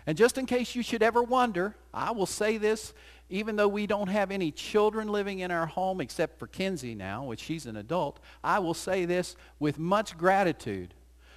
And 0.07 0.19
just 0.19 0.39
in 0.39 0.47
case 0.47 0.75
you 0.75 0.83
should 0.83 1.05
ever 1.05 1.23
wonder, 1.23 1.77
I 1.93 2.11
will 2.11 2.27
say 2.27 2.59
this, 2.59 2.93
even 3.31 3.55
though 3.55 3.69
we 3.69 3.87
don't 3.87 4.09
have 4.09 4.33
any 4.33 4.51
children 4.51 5.07
living 5.07 5.39
in 5.39 5.53
our 5.53 5.67
home 5.67 6.01
except 6.01 6.39
for 6.39 6.49
Kinsey 6.49 6.97
now, 6.97 7.25
which 7.25 7.41
she's 7.41 7.65
an 7.65 7.77
adult, 7.77 8.19
I 8.43 8.59
will 8.59 8.75
say 8.75 9.05
this 9.05 9.37
with 9.61 9.79
much 9.79 10.19
gratitude 10.19 10.95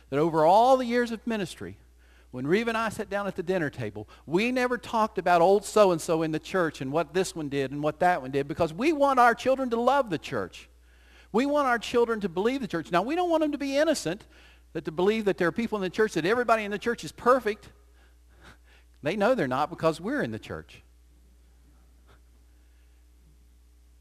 that 0.09 0.19
over 0.19 0.43
all 0.43 0.77
the 0.77 0.85
years 0.85 1.11
of 1.11 1.25
ministry, 1.27 1.77
when 2.31 2.45
Reva 2.45 2.69
and 2.69 2.77
I 2.77 2.89
sat 2.89 3.09
down 3.09 3.27
at 3.27 3.35
the 3.35 3.43
dinner 3.43 3.69
table, 3.69 4.07
we 4.25 4.51
never 4.51 4.77
talked 4.77 5.17
about 5.17 5.41
old 5.41 5.63
so-and-so 5.63 6.23
in 6.23 6.31
the 6.31 6.39
church 6.39 6.81
and 6.81 6.91
what 6.91 7.13
this 7.13 7.35
one 7.35 7.49
did 7.49 7.71
and 7.71 7.81
what 7.81 7.99
that 7.99 8.21
one 8.21 8.31
did 8.31 8.47
because 8.47 8.73
we 8.73 8.91
want 8.91 9.19
our 9.19 9.33
children 9.33 9.69
to 9.69 9.79
love 9.79 10.09
the 10.09 10.17
church. 10.17 10.69
We 11.31 11.45
want 11.45 11.67
our 11.67 11.79
children 11.79 12.19
to 12.21 12.29
believe 12.29 12.61
the 12.61 12.67
church. 12.67 12.91
Now, 12.91 13.01
we 13.01 13.15
don't 13.15 13.29
want 13.29 13.41
them 13.41 13.53
to 13.53 13.57
be 13.57 13.77
innocent, 13.77 14.25
that 14.73 14.85
to 14.85 14.91
believe 14.91 15.25
that 15.25 15.37
there 15.37 15.47
are 15.47 15.53
people 15.53 15.77
in 15.77 15.81
the 15.81 15.89
church, 15.89 16.13
that 16.13 16.25
everybody 16.25 16.63
in 16.63 16.71
the 16.71 16.79
church 16.79 17.03
is 17.03 17.11
perfect. 17.11 17.69
They 19.03 19.15
know 19.15 19.35
they're 19.35 19.47
not 19.47 19.69
because 19.69 20.01
we're 20.01 20.23
in 20.23 20.31
the 20.31 20.39
church. 20.39 20.81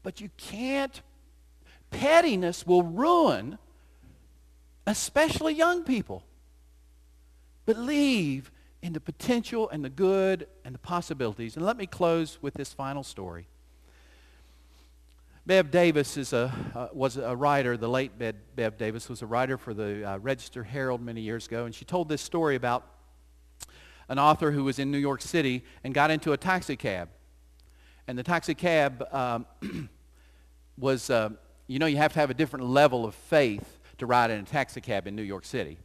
But 0.01 0.19
you 0.19 0.31
can't, 0.37 1.01
pettiness 1.91 2.65
will 2.65 2.81
ruin 2.81 3.59
especially 4.87 5.53
young 5.53 5.83
people. 5.83 6.23
Believe 7.67 8.49
in 8.81 8.93
the 8.93 8.99
potential 9.01 9.69
and 9.69 9.83
the 9.83 9.89
good 9.89 10.47
and 10.63 10.73
the 10.73 10.79
possibilities. 10.79 11.57
And 11.57 11.65
let 11.65 11.75
me 11.75 11.85
close 11.85 12.39
with 12.41 12.53
this 12.53 12.71
final 12.71 13.03
story. 13.03 13.45
Bev 15.45 15.69
Davis 15.69 16.15
is 16.15 16.31
a, 16.31 16.53
uh, 16.73 16.87
was 16.93 17.17
a 17.17 17.35
writer, 17.35 17.75
the 17.75 17.89
late 17.89 18.17
Bev, 18.17 18.35
Bev, 18.55 18.77
Davis 18.77 19.09
was 19.09 19.21
a 19.21 19.25
writer 19.25 19.57
for 19.57 19.73
the 19.73 20.09
uh, 20.09 20.17
Register 20.19 20.63
Herald 20.63 21.01
many 21.01 21.19
years 21.19 21.47
ago, 21.47 21.65
and 21.65 21.75
she 21.75 21.83
told 21.83 22.07
this 22.07 22.21
story 22.21 22.55
about 22.55 22.85
an 24.07 24.17
author 24.17 24.51
who 24.51 24.63
was 24.63 24.79
in 24.79 24.89
New 24.89 24.97
York 24.97 25.21
City 25.21 25.63
and 25.83 25.93
got 25.93 26.09
into 26.09 26.31
a 26.31 26.37
taxi 26.37 26.77
cab. 26.77 27.09
And 28.07 28.17
the 28.17 28.23
taxi 28.23 28.55
cab 28.55 29.05
um, 29.11 29.45
was, 30.77 31.09
uh, 31.09 31.31
you 31.67 31.79
know, 31.79 31.85
you 31.85 31.97
have 31.97 32.13
to 32.13 32.19
have 32.19 32.29
a 32.29 32.33
different 32.33 32.65
level 32.65 33.05
of 33.05 33.13
faith 33.13 33.79
to 33.97 34.05
ride 34.05 34.31
in 34.31 34.39
a 34.39 34.43
taxi 34.43 34.79
cab 34.79 35.05
in 35.05 35.17
New 35.17 35.23
York 35.23 35.43
City. 35.43 35.77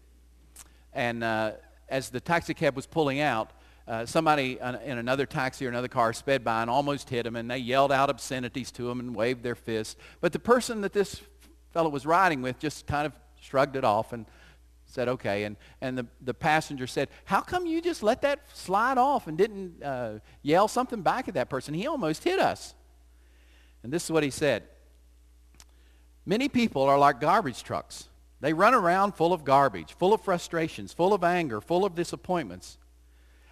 And 0.93 1.25
uh, 1.25 1.53
as 1.89 2.11
the 2.11 2.21
taxi 2.21 2.55
cab 2.55 2.77
was 2.77 2.87
pulling 2.87 3.21
out, 3.21 3.51
uh, 3.89 4.07
somebody 4.07 4.59
in 4.61 4.99
another 4.99 5.27
taxi 5.27 5.67
or 5.67 5.69
another 5.69 5.89
car 5.89 6.13
sped 6.13 6.45
by 6.45 6.63
and 6.63 6.71
almost 6.71 7.11
hit 7.11 7.27
him, 7.27 7.37
and 7.37 7.51
they 7.51 7.59
yelled 7.59 7.93
out 7.93 8.11
obscenities 8.11 8.71
to 8.73 8.89
him 8.89 9.01
and 9.01 9.15
waved 9.15 9.43
their 9.43 9.57
fists. 9.57 9.97
But 10.21 10.33
the 10.33 10.39
person 10.39 10.83
that 10.83 10.93
this 10.93 11.21
fellow 11.73 11.91
was 11.91 12.07
riding 12.07 12.43
with 12.43 12.59
just 12.59 12.87
kind 12.87 13.07
of 13.07 13.13
shrugged 13.41 13.77
it 13.77 13.85
off 13.85 14.13
and 14.13 14.27
said, 14.87 15.09
okay. 15.09 15.45
And, 15.45 15.57
and 15.81 15.99
the, 15.99 16.07
the 16.21 16.35
passenger 16.35 16.87
said, 16.87 17.09
how 17.25 17.41
come 17.41 17.67
you 17.67 17.81
just 17.81 18.03
let 18.03 18.23
that 18.23 18.41
slide 18.53 18.99
off 18.99 19.27
and 19.27 19.37
didn't 19.37 19.83
uh, 19.83 20.19
yell 20.43 20.69
something 20.69 21.03
back 21.03 21.29
at 21.29 21.35
that 21.35 21.49
person? 21.49 21.75
He 21.75 21.87
almost 21.87 22.23
hit 22.23 22.39
us. 22.39 22.75
And 23.83 23.93
this 23.93 24.05
is 24.05 24.11
what 24.11 24.23
he 24.23 24.31
said. 24.31 24.65
Many 26.25 26.49
people 26.49 26.83
are 26.83 26.99
like 26.99 27.21
garbage 27.21 27.65
trucks. 27.65 28.09
They 28.43 28.53
run 28.53 28.75
around 28.75 29.13
full 29.15 29.33
of 29.33 29.45
garbage, 29.45 29.95
full 29.95 30.13
of 30.13 30.21
frustrations, 30.21 30.93
full 30.93 31.15
of 31.15 31.23
anger, 31.23 31.61
full 31.61 31.85
of 31.85 31.95
disappointments. 31.95 32.77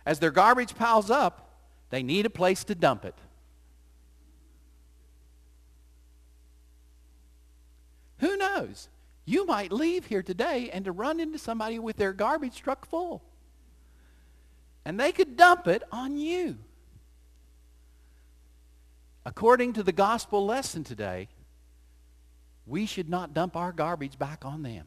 As 0.04 0.18
their 0.18 0.32
garbage 0.32 0.74
piles 0.74 1.10
up, 1.10 1.48
they 1.90 2.02
need 2.02 2.26
a 2.26 2.30
place 2.30 2.64
to 2.64 2.74
dump 2.74 3.04
it. 3.04 3.14
Who 8.18 8.36
knows? 8.36 8.88
You 9.24 9.46
might 9.46 9.70
leave 9.70 10.06
here 10.06 10.24
today 10.24 10.70
and 10.72 10.84
to 10.84 10.92
run 10.92 11.20
into 11.20 11.38
somebody 11.38 11.78
with 11.78 11.96
their 11.96 12.12
garbage 12.12 12.60
truck 12.60 12.84
full. 12.84 13.22
And 14.84 14.98
they 14.98 15.12
could 15.12 15.36
dump 15.36 15.68
it 15.68 15.84
on 15.92 16.16
you. 16.16 16.58
According 19.24 19.74
to 19.74 19.84
the 19.84 19.92
gospel 19.92 20.44
lesson 20.44 20.82
today, 20.82 21.28
we 22.70 22.86
should 22.86 23.08
not 23.08 23.34
dump 23.34 23.56
our 23.56 23.72
garbage 23.72 24.18
back 24.18 24.44
on 24.44 24.62
them. 24.62 24.86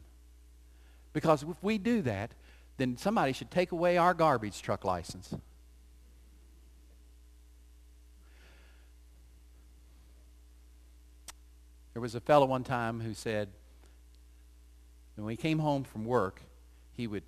Because 1.12 1.42
if 1.42 1.62
we 1.62 1.76
do 1.76 2.00
that, 2.02 2.32
then 2.78 2.96
somebody 2.96 3.32
should 3.32 3.50
take 3.50 3.72
away 3.72 3.98
our 3.98 4.14
garbage 4.14 4.62
truck 4.62 4.84
license. 4.84 5.34
There 11.92 12.02
was 12.02 12.14
a 12.14 12.20
fellow 12.20 12.46
one 12.46 12.64
time 12.64 13.00
who 13.00 13.14
said, 13.14 13.50
when 15.16 15.30
he 15.30 15.36
came 15.36 15.60
home 15.60 15.84
from 15.84 16.04
work, 16.04 16.40
he 16.92 17.06
would 17.06 17.22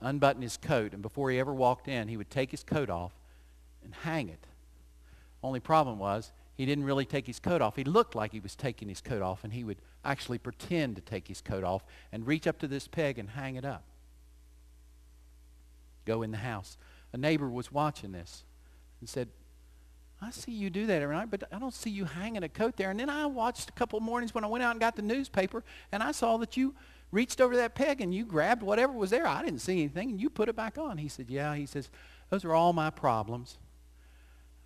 unbutton 0.00 0.42
his 0.42 0.56
coat, 0.56 0.92
and 0.92 1.02
before 1.02 1.30
he 1.30 1.40
ever 1.40 1.52
walked 1.52 1.88
in, 1.88 2.06
he 2.06 2.16
would 2.16 2.30
take 2.30 2.52
his 2.52 2.62
coat 2.62 2.88
off 2.88 3.12
and 3.82 3.94
hang 3.94 4.28
it. 4.28 4.46
Only 5.42 5.58
problem 5.58 5.98
was 5.98 6.30
he 6.60 6.66
didn't 6.66 6.84
really 6.84 7.06
take 7.06 7.26
his 7.26 7.40
coat 7.40 7.62
off. 7.62 7.76
He 7.76 7.84
looked 7.84 8.14
like 8.14 8.32
he 8.32 8.40
was 8.40 8.54
taking 8.54 8.90
his 8.90 9.00
coat 9.00 9.22
off, 9.22 9.44
and 9.44 9.52
he 9.54 9.64
would 9.64 9.78
actually 10.04 10.36
pretend 10.36 10.96
to 10.96 11.00
take 11.00 11.26
his 11.26 11.40
coat 11.40 11.64
off 11.64 11.82
and 12.12 12.26
reach 12.26 12.46
up 12.46 12.58
to 12.58 12.68
this 12.68 12.86
peg 12.86 13.18
and 13.18 13.30
hang 13.30 13.56
it 13.56 13.64
up. 13.64 13.82
Go 16.04 16.20
in 16.20 16.32
the 16.32 16.36
house. 16.36 16.76
A 17.14 17.16
neighbor 17.16 17.48
was 17.48 17.72
watching 17.72 18.12
this 18.12 18.44
and 19.00 19.08
said, 19.08 19.30
I 20.20 20.32
see 20.32 20.52
you 20.52 20.68
do 20.68 20.84
that 20.84 21.00
every 21.00 21.16
night, 21.16 21.30
but 21.30 21.44
I 21.50 21.58
don't 21.58 21.72
see 21.72 21.88
you 21.88 22.04
hanging 22.04 22.42
a 22.42 22.48
coat 22.50 22.76
there. 22.76 22.90
And 22.90 23.00
then 23.00 23.08
I 23.08 23.24
watched 23.24 23.70
a 23.70 23.72
couple 23.72 23.98
mornings 24.00 24.34
when 24.34 24.44
I 24.44 24.48
went 24.48 24.62
out 24.62 24.72
and 24.72 24.80
got 24.80 24.96
the 24.96 25.02
newspaper, 25.02 25.64
and 25.92 26.02
I 26.02 26.12
saw 26.12 26.36
that 26.36 26.58
you 26.58 26.74
reached 27.10 27.40
over 27.40 27.56
that 27.56 27.74
peg 27.74 28.02
and 28.02 28.14
you 28.14 28.26
grabbed 28.26 28.62
whatever 28.62 28.92
was 28.92 29.08
there. 29.08 29.26
I 29.26 29.42
didn't 29.42 29.60
see 29.60 29.78
anything, 29.78 30.10
and 30.10 30.20
you 30.20 30.28
put 30.28 30.50
it 30.50 30.56
back 30.56 30.76
on. 30.76 30.98
He 30.98 31.08
said, 31.08 31.30
yeah. 31.30 31.54
He 31.54 31.64
says, 31.64 31.88
those 32.28 32.44
are 32.44 32.52
all 32.52 32.74
my 32.74 32.90
problems. 32.90 33.56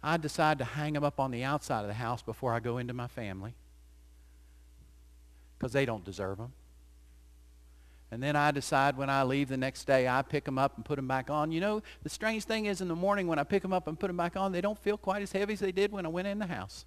I 0.04 0.18
decide 0.18 0.58
to 0.58 0.64
hang 0.64 0.92
them 0.92 1.02
up 1.02 1.18
on 1.18 1.30
the 1.30 1.44
outside 1.44 1.80
of 1.80 1.87
the 1.87 1.94
house 1.94 2.20
before 2.20 2.52
I 2.52 2.61
go 2.61 2.76
into 2.76 2.92
my 2.92 3.06
family 3.06 3.54
because 5.56 5.73
they 5.73 5.87
don't 5.87 6.04
deserve 6.04 6.37
them. 6.37 6.52
And 8.11 8.23
then 8.23 8.37
I 8.37 8.50
decide 8.50 8.99
when 8.99 9.08
I 9.08 9.23
leave 9.23 9.49
the 9.49 9.56
next 9.56 9.87
day, 9.87 10.06
I 10.06 10.20
pick 10.20 10.44
them 10.44 10.58
up 10.58 10.76
and 10.76 10.84
put 10.84 10.96
them 10.96 11.08
back 11.08 11.30
on. 11.30 11.52
You 11.52 11.61
know, 11.61 11.82
the 12.02 12.11
strange 12.11 12.44
thing 12.44 12.66
is 12.66 12.82
in 12.82 12.88
the 12.88 12.94
morning 12.94 13.28
when 13.28 13.38
I 13.38 13.44
pick 13.44 13.62
them 13.62 13.73
up 13.73 13.88
and 13.88 13.99
put 13.99 14.08
them 14.08 14.18
back 14.18 14.37
on, 14.37 14.52
they 14.52 14.61
don't 14.61 14.78
feel 14.78 14.99
quite 14.99 15.23
as 15.23 15.32
heavy 15.32 15.54
as 15.54 15.61
they 15.61 15.73
did 15.73 15.90
when 15.90 16.04
I 16.04 16.11
went 16.11 16.28
in 16.28 16.38
the 16.38 16.46
house. 16.46 16.84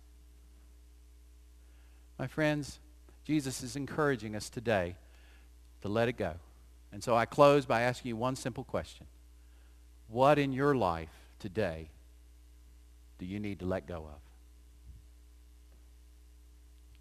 My 2.19 2.27
friends, 2.27 2.79
Jesus 3.25 3.63
is 3.63 3.75
encouraging 3.75 4.35
us 4.35 4.47
today 4.47 4.95
to 5.81 5.87
let 5.87 6.07
it 6.07 6.17
go. 6.17 6.33
And 6.91 7.03
so 7.03 7.15
I 7.15 7.25
close 7.25 7.65
by 7.65 7.81
asking 7.81 8.09
you 8.09 8.15
one 8.15 8.35
simple 8.35 8.63
question. 8.63 9.07
What 10.07 10.37
in 10.37 10.53
your 10.53 10.75
life 10.75 11.09
today 11.39 11.89
do 13.17 13.25
you 13.25 13.39
need 13.39 13.59
to 13.59 13.65
let 13.65 13.87
go 13.87 13.97
of? 13.97 14.19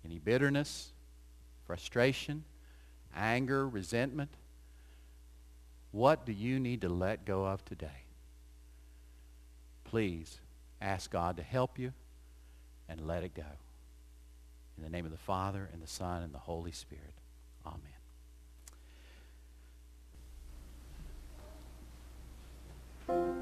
Any 0.04 0.18
bitterness, 0.18 0.92
frustration, 1.66 2.44
anger, 3.14 3.68
resentment? 3.68 4.30
What 5.90 6.26
do 6.26 6.32
you 6.32 6.60
need 6.60 6.82
to 6.82 6.88
let 6.88 7.24
go 7.24 7.46
of 7.46 7.64
today? 7.64 8.04
Please 9.84 10.40
ask 10.80 11.10
God 11.10 11.36
to 11.38 11.42
help 11.42 11.78
you 11.78 11.92
and 12.88 13.06
let 13.06 13.24
it 13.24 13.34
go. 13.34 13.42
In 14.76 14.84
the 14.84 14.90
name 14.90 15.06
of 15.06 15.10
the 15.10 15.16
Father, 15.16 15.68
and 15.72 15.82
the 15.82 15.86
Son, 15.86 16.22
and 16.22 16.34
the 16.34 16.38
Holy 16.38 16.72
Spirit. 16.72 17.14
Amen. 23.08 23.35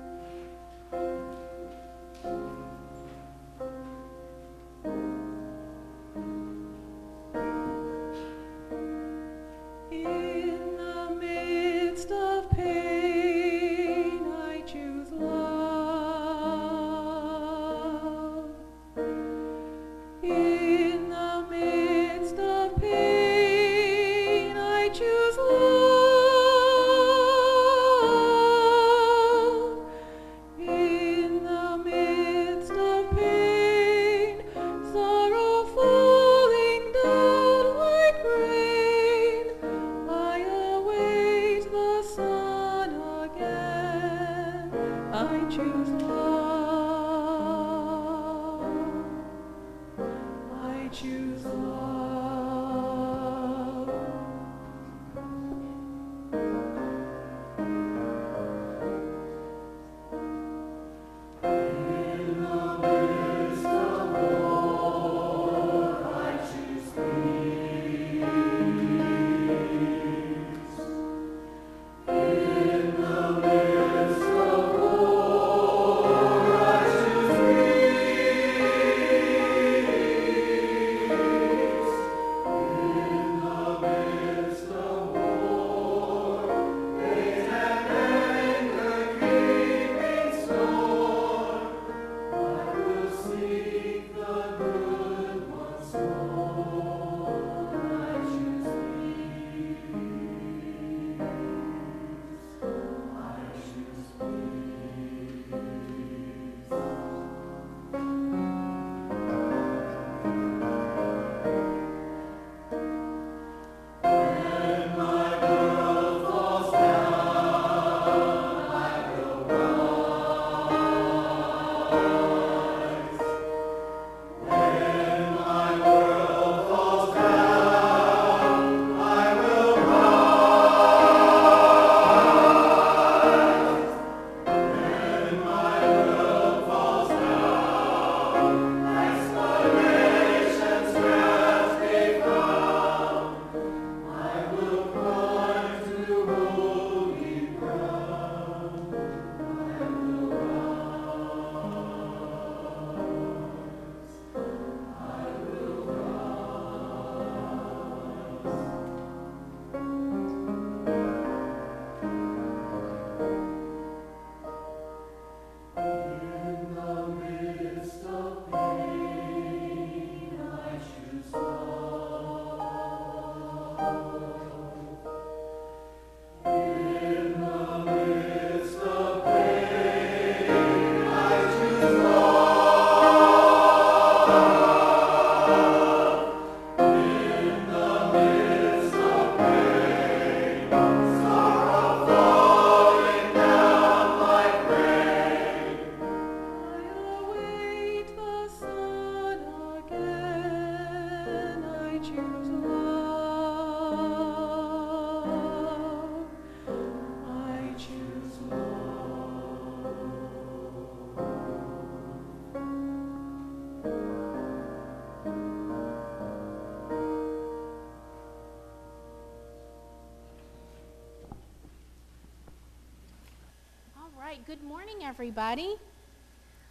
Right, 224.47 224.59
good 224.59 224.67
morning, 224.67 224.97
everybody. 225.03 225.77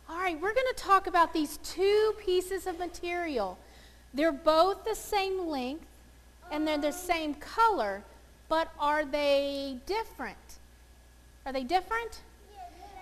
All 0.10 0.18
right, 0.18 0.40
we're 0.40 0.54
going 0.54 0.68
to 0.76 0.84
talk 0.84 1.08
about 1.08 1.34
these 1.34 1.58
two 1.58 2.14
pieces 2.20 2.68
of 2.68 2.78
material. 2.78 3.58
They're 4.14 4.32
both 4.32 4.86
the 4.86 4.96
same 4.96 5.48
length 5.48 5.86
and 6.52 6.68
they're 6.68 6.78
the 6.78 6.92
same 6.92 7.36
color, 7.36 8.04
but 8.50 8.70
are 8.80 9.06
they 9.06 9.78
different? 9.86 10.38
Are 11.46 11.54
they 11.54 11.64
different? 11.64 12.22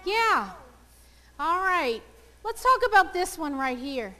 Yeah. 0.05 0.51
All 1.39 1.59
right. 1.59 2.01
Let's 2.43 2.63
talk 2.63 2.81
about 2.87 3.13
this 3.13 3.37
one 3.37 3.57
right 3.57 3.77
here. 3.77 4.13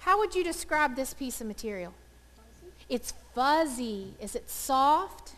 How 0.00 0.18
would 0.18 0.34
you 0.34 0.44
describe 0.44 0.96
this 0.96 1.12
piece 1.12 1.40
of 1.40 1.46
material? 1.46 1.92
It's 2.88 3.12
fuzzy. 3.34 4.14
Is 4.20 4.34
it 4.34 4.48
soft? 4.48 5.32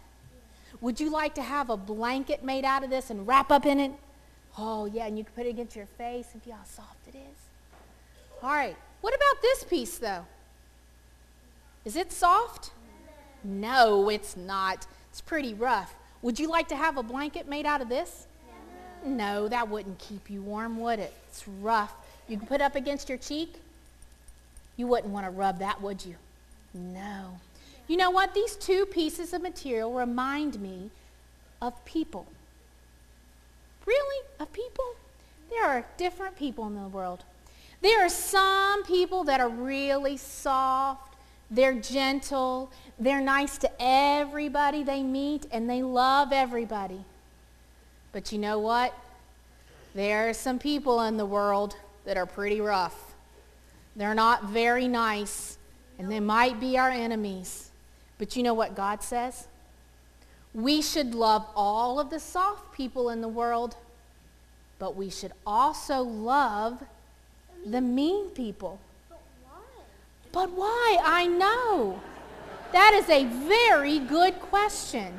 Would 0.81 1.01
you 1.01 1.11
like 1.11 1.35
to 1.35 1.43
have 1.43 1.69
a 1.71 1.77
blanket 1.77 2.43
made 2.43 2.64
out 2.64 2.83
of 2.83 2.90
this 2.90 3.11
and 3.11 3.27
wrap 3.27 3.51
up 3.51 3.66
in 3.66 3.79
it? 3.79 3.93
Oh, 4.57 4.87
yeah, 4.87 5.07
and 5.07 5.19
you 5.19 5.25
can 5.25 5.33
put 5.35 5.47
it 5.47 5.51
against 5.51 5.77
your 5.77 5.87
face 5.87 6.29
and 6.33 6.43
feel 6.43 6.55
how 6.55 6.64
soft 6.64 7.07
it 7.09 7.14
is. 7.16 7.38
All 8.43 8.51
right. 8.51 8.77
What 9.01 9.14
about 9.14 9.43
this 9.43 9.64
piece, 9.64 9.99
though? 9.99 10.25
Is 11.85 11.97
it 11.97 12.12
soft? 12.12 12.71
No, 13.43 14.09
it's 14.09 14.37
not. 14.37 14.87
It's 15.11 15.21
pretty 15.21 15.55
rough. 15.55 15.95
Would 16.23 16.38
you 16.38 16.49
like 16.49 16.69
to 16.69 16.77
have 16.77 16.97
a 16.99 17.03
blanket 17.03 17.49
made 17.49 17.64
out 17.64 17.81
of 17.81 17.88
this? 17.88 18.27
No, 19.05 19.49
that 19.49 19.69
wouldn't 19.69 19.99
keep 19.99 20.29
you 20.29 20.43
warm, 20.43 20.79
would 20.81 20.99
it? 20.99 21.14
It's 21.29 21.49
rough. 21.49 21.95
You 22.29 22.37
can 22.37 22.47
put 22.47 22.61
up 22.61 22.75
against 22.75 23.09
your 23.09 23.16
cheek. 23.16 23.55
You 24.77 24.87
wouldn't 24.87 25.12
want 25.12 25.25
to 25.27 25.31
rub 25.31 25.59
that, 25.61 25.81
would 25.81 26.05
you? 26.05 26.16
No. 26.75 27.38
You 27.90 27.96
know 27.96 28.12
what? 28.12 28.35
These 28.35 28.55
two 28.55 28.87
pieces 28.87 29.33
of 29.33 29.42
material 29.42 29.92
remind 29.92 30.61
me 30.61 30.90
of 31.61 31.85
people. 31.85 32.24
Really? 33.85 34.26
Of 34.38 34.53
people? 34.53 34.94
There 35.50 35.64
are 35.66 35.85
different 35.96 36.38
people 36.38 36.68
in 36.68 36.76
the 36.76 36.87
world. 36.87 37.24
There 37.83 38.07
are 38.07 38.09
some 38.09 38.85
people 38.85 39.24
that 39.24 39.40
are 39.40 39.48
really 39.48 40.16
soft. 40.18 41.16
They're 41.50 41.74
gentle. 41.81 42.70
They're 42.96 43.20
nice 43.20 43.59
to 43.59 43.70
everybody 43.81 44.85
they 44.85 45.03
meet, 45.03 45.46
and 45.50 45.68
they 45.68 45.83
love 45.83 46.33
everybody. 46.33 47.05
But 48.12 48.31
you 48.31 48.38
know 48.38 48.61
what? 48.61 48.94
There 49.96 50.29
are 50.29 50.33
some 50.33 50.61
people 50.61 51.00
in 51.03 51.16
the 51.16 51.26
world 51.26 51.74
that 52.05 52.16
are 52.16 52.24
pretty 52.24 52.61
rough. 52.61 53.14
They're 53.96 54.14
not 54.14 54.44
very 54.44 54.87
nice, 54.87 55.59
and 55.98 56.09
they 56.09 56.20
might 56.20 56.61
be 56.61 56.79
our 56.79 56.90
enemies. 56.90 57.69
But 58.20 58.37
you 58.37 58.42
know 58.42 58.52
what 58.52 58.74
God 58.76 59.02
says? 59.02 59.48
We 60.52 60.83
should 60.83 61.14
love 61.14 61.46
all 61.56 61.98
of 61.98 62.11
the 62.11 62.20
soft 62.20 62.70
people 62.74 63.09
in 63.09 63.22
the 63.22 63.28
world, 63.28 63.76
but 64.78 64.94
we 64.94 65.09
should 65.09 65.33
also 65.46 66.02
love 66.02 66.83
the 67.64 67.80
mean 67.80 68.28
people. 68.28 68.78
But 69.09 69.22
why? 69.42 69.83
But 70.33 70.50
why? 70.50 70.98
I 71.02 71.26
know. 71.28 71.98
That 72.72 72.92
is 72.92 73.09
a 73.09 73.24
very 73.24 73.98
good 73.98 74.38
question. 74.38 75.14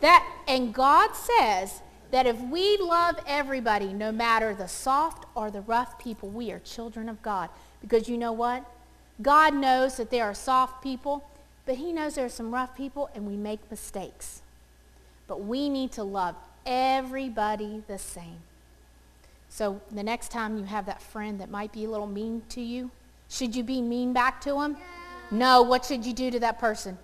That 0.00 0.26
and 0.48 0.72
God 0.72 1.10
says 1.14 1.82
that 2.10 2.24
if 2.24 2.40
we 2.40 2.78
love 2.78 3.16
everybody, 3.26 3.92
no 3.92 4.10
matter 4.10 4.54
the 4.54 4.66
soft 4.66 5.26
or 5.34 5.50
the 5.50 5.60
rough 5.60 5.98
people, 5.98 6.30
we 6.30 6.52
are 6.52 6.58
children 6.60 7.10
of 7.10 7.20
God. 7.20 7.50
Because 7.82 8.08
you 8.08 8.16
know 8.16 8.32
what? 8.32 8.64
God 9.20 9.52
knows 9.52 9.98
that 9.98 10.10
there 10.10 10.24
are 10.24 10.34
soft 10.34 10.82
people, 10.82 11.28
but 11.66 11.76
he 11.76 11.92
knows 11.92 12.14
there 12.14 12.24
are 12.26 12.28
some 12.30 12.52
rough 12.52 12.76
people 12.76 13.10
and 13.14 13.26
we 13.26 13.36
make 13.36 13.70
mistakes. 13.70 14.42
But 15.28 15.42
we 15.42 15.68
need 15.68 15.92
to 15.92 16.02
love 16.02 16.34
everybody 16.66 17.82
the 17.86 17.98
same. 17.98 18.38
So 19.48 19.80
the 19.90 20.02
next 20.02 20.30
time 20.30 20.56
you 20.58 20.64
have 20.64 20.86
that 20.86 21.02
friend 21.02 21.40
that 21.40 21.50
might 21.50 21.72
be 21.72 21.84
a 21.84 21.88
little 21.90 22.06
mean 22.06 22.42
to 22.50 22.60
you, 22.60 22.90
should 23.28 23.54
you 23.54 23.62
be 23.62 23.80
mean 23.80 24.12
back 24.12 24.40
to 24.42 24.60
him? 24.60 24.76
No. 25.30 25.62
What 25.62 25.84
should 25.84 26.04
you 26.04 26.12
do 26.12 26.30
to 26.30 26.40
that 26.40 26.58
person? 26.58 26.98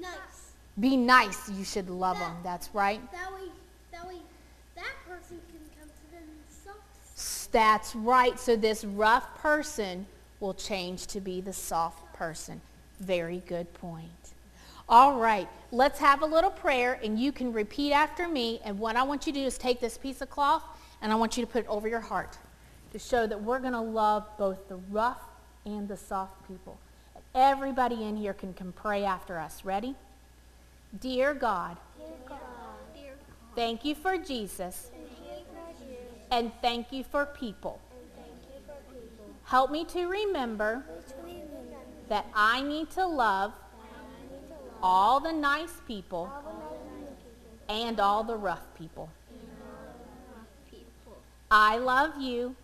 Nice. 0.00 0.52
Be 0.78 0.96
nice. 0.96 1.48
You 1.50 1.64
should 1.64 1.90
love 1.90 2.18
them. 2.18 2.36
That's 2.42 2.70
right. 2.74 3.00
That 3.12 3.32
way, 3.34 3.48
that 3.92 4.06
way, 4.06 4.16
that 4.76 4.92
person 5.08 5.38
can 5.50 5.60
come 5.78 5.88
to 5.88 6.10
them 6.14 6.24
soft. 6.64 6.78
S- 7.16 7.48
That's 7.52 7.94
right. 7.94 8.38
So 8.38 8.56
this 8.56 8.84
rough 8.84 9.34
person 9.38 10.06
will 10.40 10.54
change 10.54 11.06
to 11.08 11.20
be 11.20 11.40
the 11.40 11.52
soft 11.52 12.14
person. 12.14 12.60
Very 13.00 13.42
good 13.46 13.72
point. 13.74 14.08
All 14.88 15.18
right, 15.18 15.48
let's 15.72 15.98
have 15.98 16.22
a 16.22 16.26
little 16.26 16.50
prayer 16.50 17.00
and 17.02 17.18
you 17.18 17.32
can 17.32 17.52
repeat 17.52 17.92
after 17.92 18.28
me. 18.28 18.60
And 18.64 18.78
what 18.78 18.96
I 18.96 19.02
want 19.02 19.26
you 19.26 19.32
to 19.32 19.40
do 19.40 19.46
is 19.46 19.56
take 19.56 19.80
this 19.80 19.96
piece 19.96 20.20
of 20.20 20.28
cloth 20.28 20.62
and 21.00 21.10
I 21.10 21.14
want 21.14 21.36
you 21.36 21.44
to 21.44 21.50
put 21.50 21.64
it 21.64 21.68
over 21.68 21.88
your 21.88 22.00
heart 22.00 22.38
to 22.92 22.98
show 22.98 23.26
that 23.26 23.42
we're 23.42 23.58
going 23.58 23.72
to 23.72 23.80
love 23.80 24.26
both 24.38 24.68
the 24.68 24.76
rough 24.90 25.20
and 25.64 25.88
the 25.88 25.96
soft 25.96 26.46
people. 26.46 26.78
Everybody 27.34 28.04
in 28.04 28.16
here 28.16 28.34
can, 28.34 28.52
can 28.54 28.72
pray 28.72 29.04
after 29.04 29.38
us. 29.38 29.64
Ready? 29.64 29.96
Dear 31.00 31.34
God, 31.34 31.76
Dear 31.98 32.06
God, 32.28 32.38
thank 33.56 33.84
you 33.84 33.94
for 33.94 34.16
Jesus 34.16 34.90
thank 34.92 35.08
you 35.18 35.44
for 35.46 35.84
Jesus, 35.84 36.04
and 36.30 36.52
thank 36.62 36.92
you 36.92 37.02
for 37.02 37.26
people. 37.26 37.80
you 38.16 38.60
for 38.66 38.92
people. 38.92 39.26
Help 39.44 39.70
me 39.72 39.84
to 39.86 40.06
remember 40.06 40.84
that 42.08 42.26
I 42.34 42.62
need 42.62 42.90
to 42.90 43.06
love 43.06 43.52
all 44.82 45.20
the 45.20 45.32
nice 45.32 45.80
people 45.86 46.30
and 47.68 47.98
all 47.98 48.22
the 48.24 48.36
rough 48.36 48.66
people. 48.76 49.08
I 51.50 51.78
love 51.78 52.20
you 52.20 52.56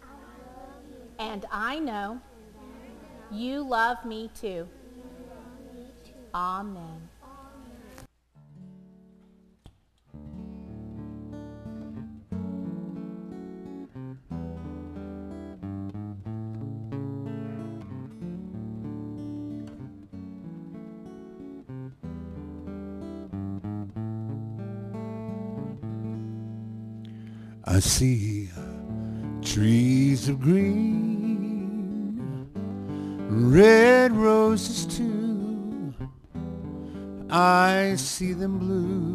and 1.19 1.45
I 1.51 1.79
know 1.79 2.21
you 3.31 3.63
love 3.63 4.05
me 4.05 4.31
too. 4.35 4.69
Amen. 6.35 7.09
I 27.81 27.83
see 27.83 28.51
trees 29.41 30.29
of 30.29 30.39
green, 30.43 32.21
red 33.27 34.13
roses 34.13 34.85
too. 34.85 35.95
I 37.31 37.95
see 37.97 38.35
them 38.35 38.59
blue 38.59 39.10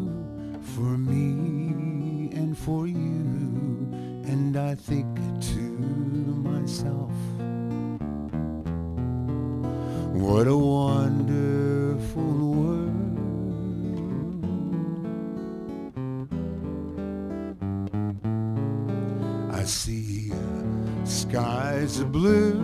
skies 21.85 21.99
of 21.99 22.11
blue, 22.11 22.59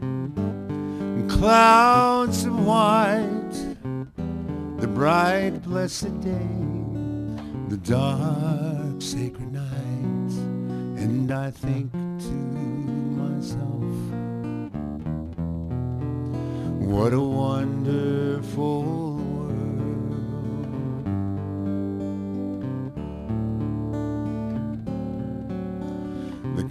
and 0.00 1.30
clouds 1.30 2.44
of 2.44 2.66
white, 2.66 3.52
the 4.78 4.88
bright 4.88 5.62
blessed 5.62 6.20
day, 6.20 6.48
the 7.68 7.76
dark 7.76 9.00
sacred 9.00 9.52
night, 9.52 10.32
and 11.00 11.30
I 11.30 11.50
think 11.52 11.92
to 11.92 12.32
myself, 13.22 13.94
what 16.80 17.12
a 17.12 17.20
wonderful 17.20 18.11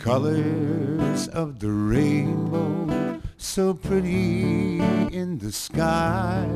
colors 0.01 1.27
of 1.27 1.59
the 1.59 1.69
rainbow, 1.69 3.21
so 3.37 3.71
pretty 3.71 4.79
in 5.13 5.37
the 5.37 5.51
sky, 5.51 6.49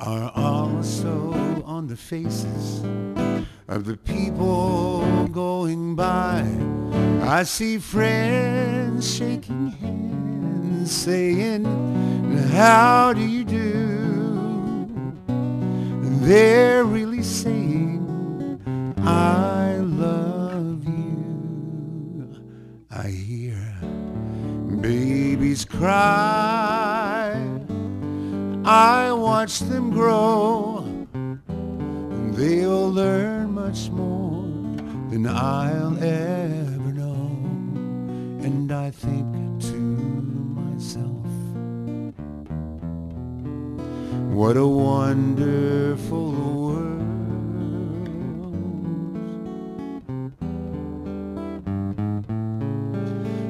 are 0.00 0.32
also 0.34 1.32
on 1.64 1.86
the 1.86 1.96
faces 1.96 2.82
of 3.68 3.84
the 3.84 3.96
people 3.96 5.28
going 5.28 5.94
by. 5.94 6.44
I 7.22 7.44
see 7.44 7.78
friends 7.78 9.16
shaking 9.16 9.68
hands, 9.68 10.90
saying, 10.90 11.64
how 12.50 13.12
do 13.12 13.22
you 13.22 13.44
do? 13.44 14.88
They're 16.20 16.82
really 16.82 17.22
saying, 17.22 18.02
I 18.98 19.75
babies 25.56 25.64
cry. 25.64 27.40
I 28.64 29.12
watch 29.12 29.60
them 29.60 29.90
grow. 29.90 30.84
They'll 32.34 32.90
learn 32.90 33.52
much 33.52 33.88
more 33.90 34.42
than 35.10 35.26
I'll 35.26 35.96
ever 36.02 36.92
know. 36.92 37.30
And 38.44 38.70
I 38.72 38.90
think 38.90 39.62
to 39.70 39.80
myself, 40.60 41.26
what 44.34 44.56
a 44.56 44.66
wonderful 44.66 46.32
world. 46.32 46.96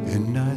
and 0.09 0.39
I 0.39 0.55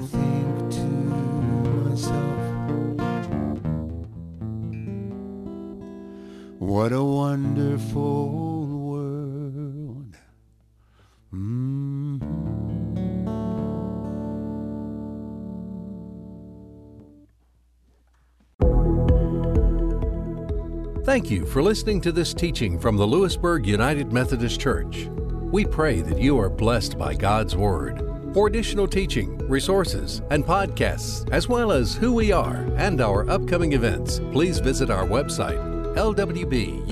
Thank 21.10 21.32
you 21.32 21.44
for 21.44 21.64
listening 21.64 22.02
to 22.02 22.12
this 22.12 22.36
teaching 22.36 22.78
from 22.78 22.96
the 22.96 23.04
Lewisburg 23.04 23.66
United 23.66 24.14
Methodist 24.14 24.60
Church. 24.62 25.10
We 25.42 25.66
pray 25.66 26.02
that 26.02 26.20
you 26.20 26.40
are 26.40 26.52
blessed 26.52 27.00
by 27.00 27.16
God's 27.16 27.56
Word. 27.56 28.06
For 28.32 28.46
additional 28.46 28.88
teaching, 28.88 29.36
resources, 29.48 30.22
and 30.30 30.46
podcasts, 30.46 31.28
as 31.32 31.50
well 31.50 31.72
as 31.72 31.96
who 31.96 32.14
we 32.14 32.32
are 32.32 32.58
and 32.78 33.02
our 33.02 33.28
upcoming 33.28 33.74
events, 33.74 34.20
please 34.32 34.60
visit 34.60 34.92
our 34.92 35.08
website, 35.08 35.58
lwbumc.com. 35.96 36.86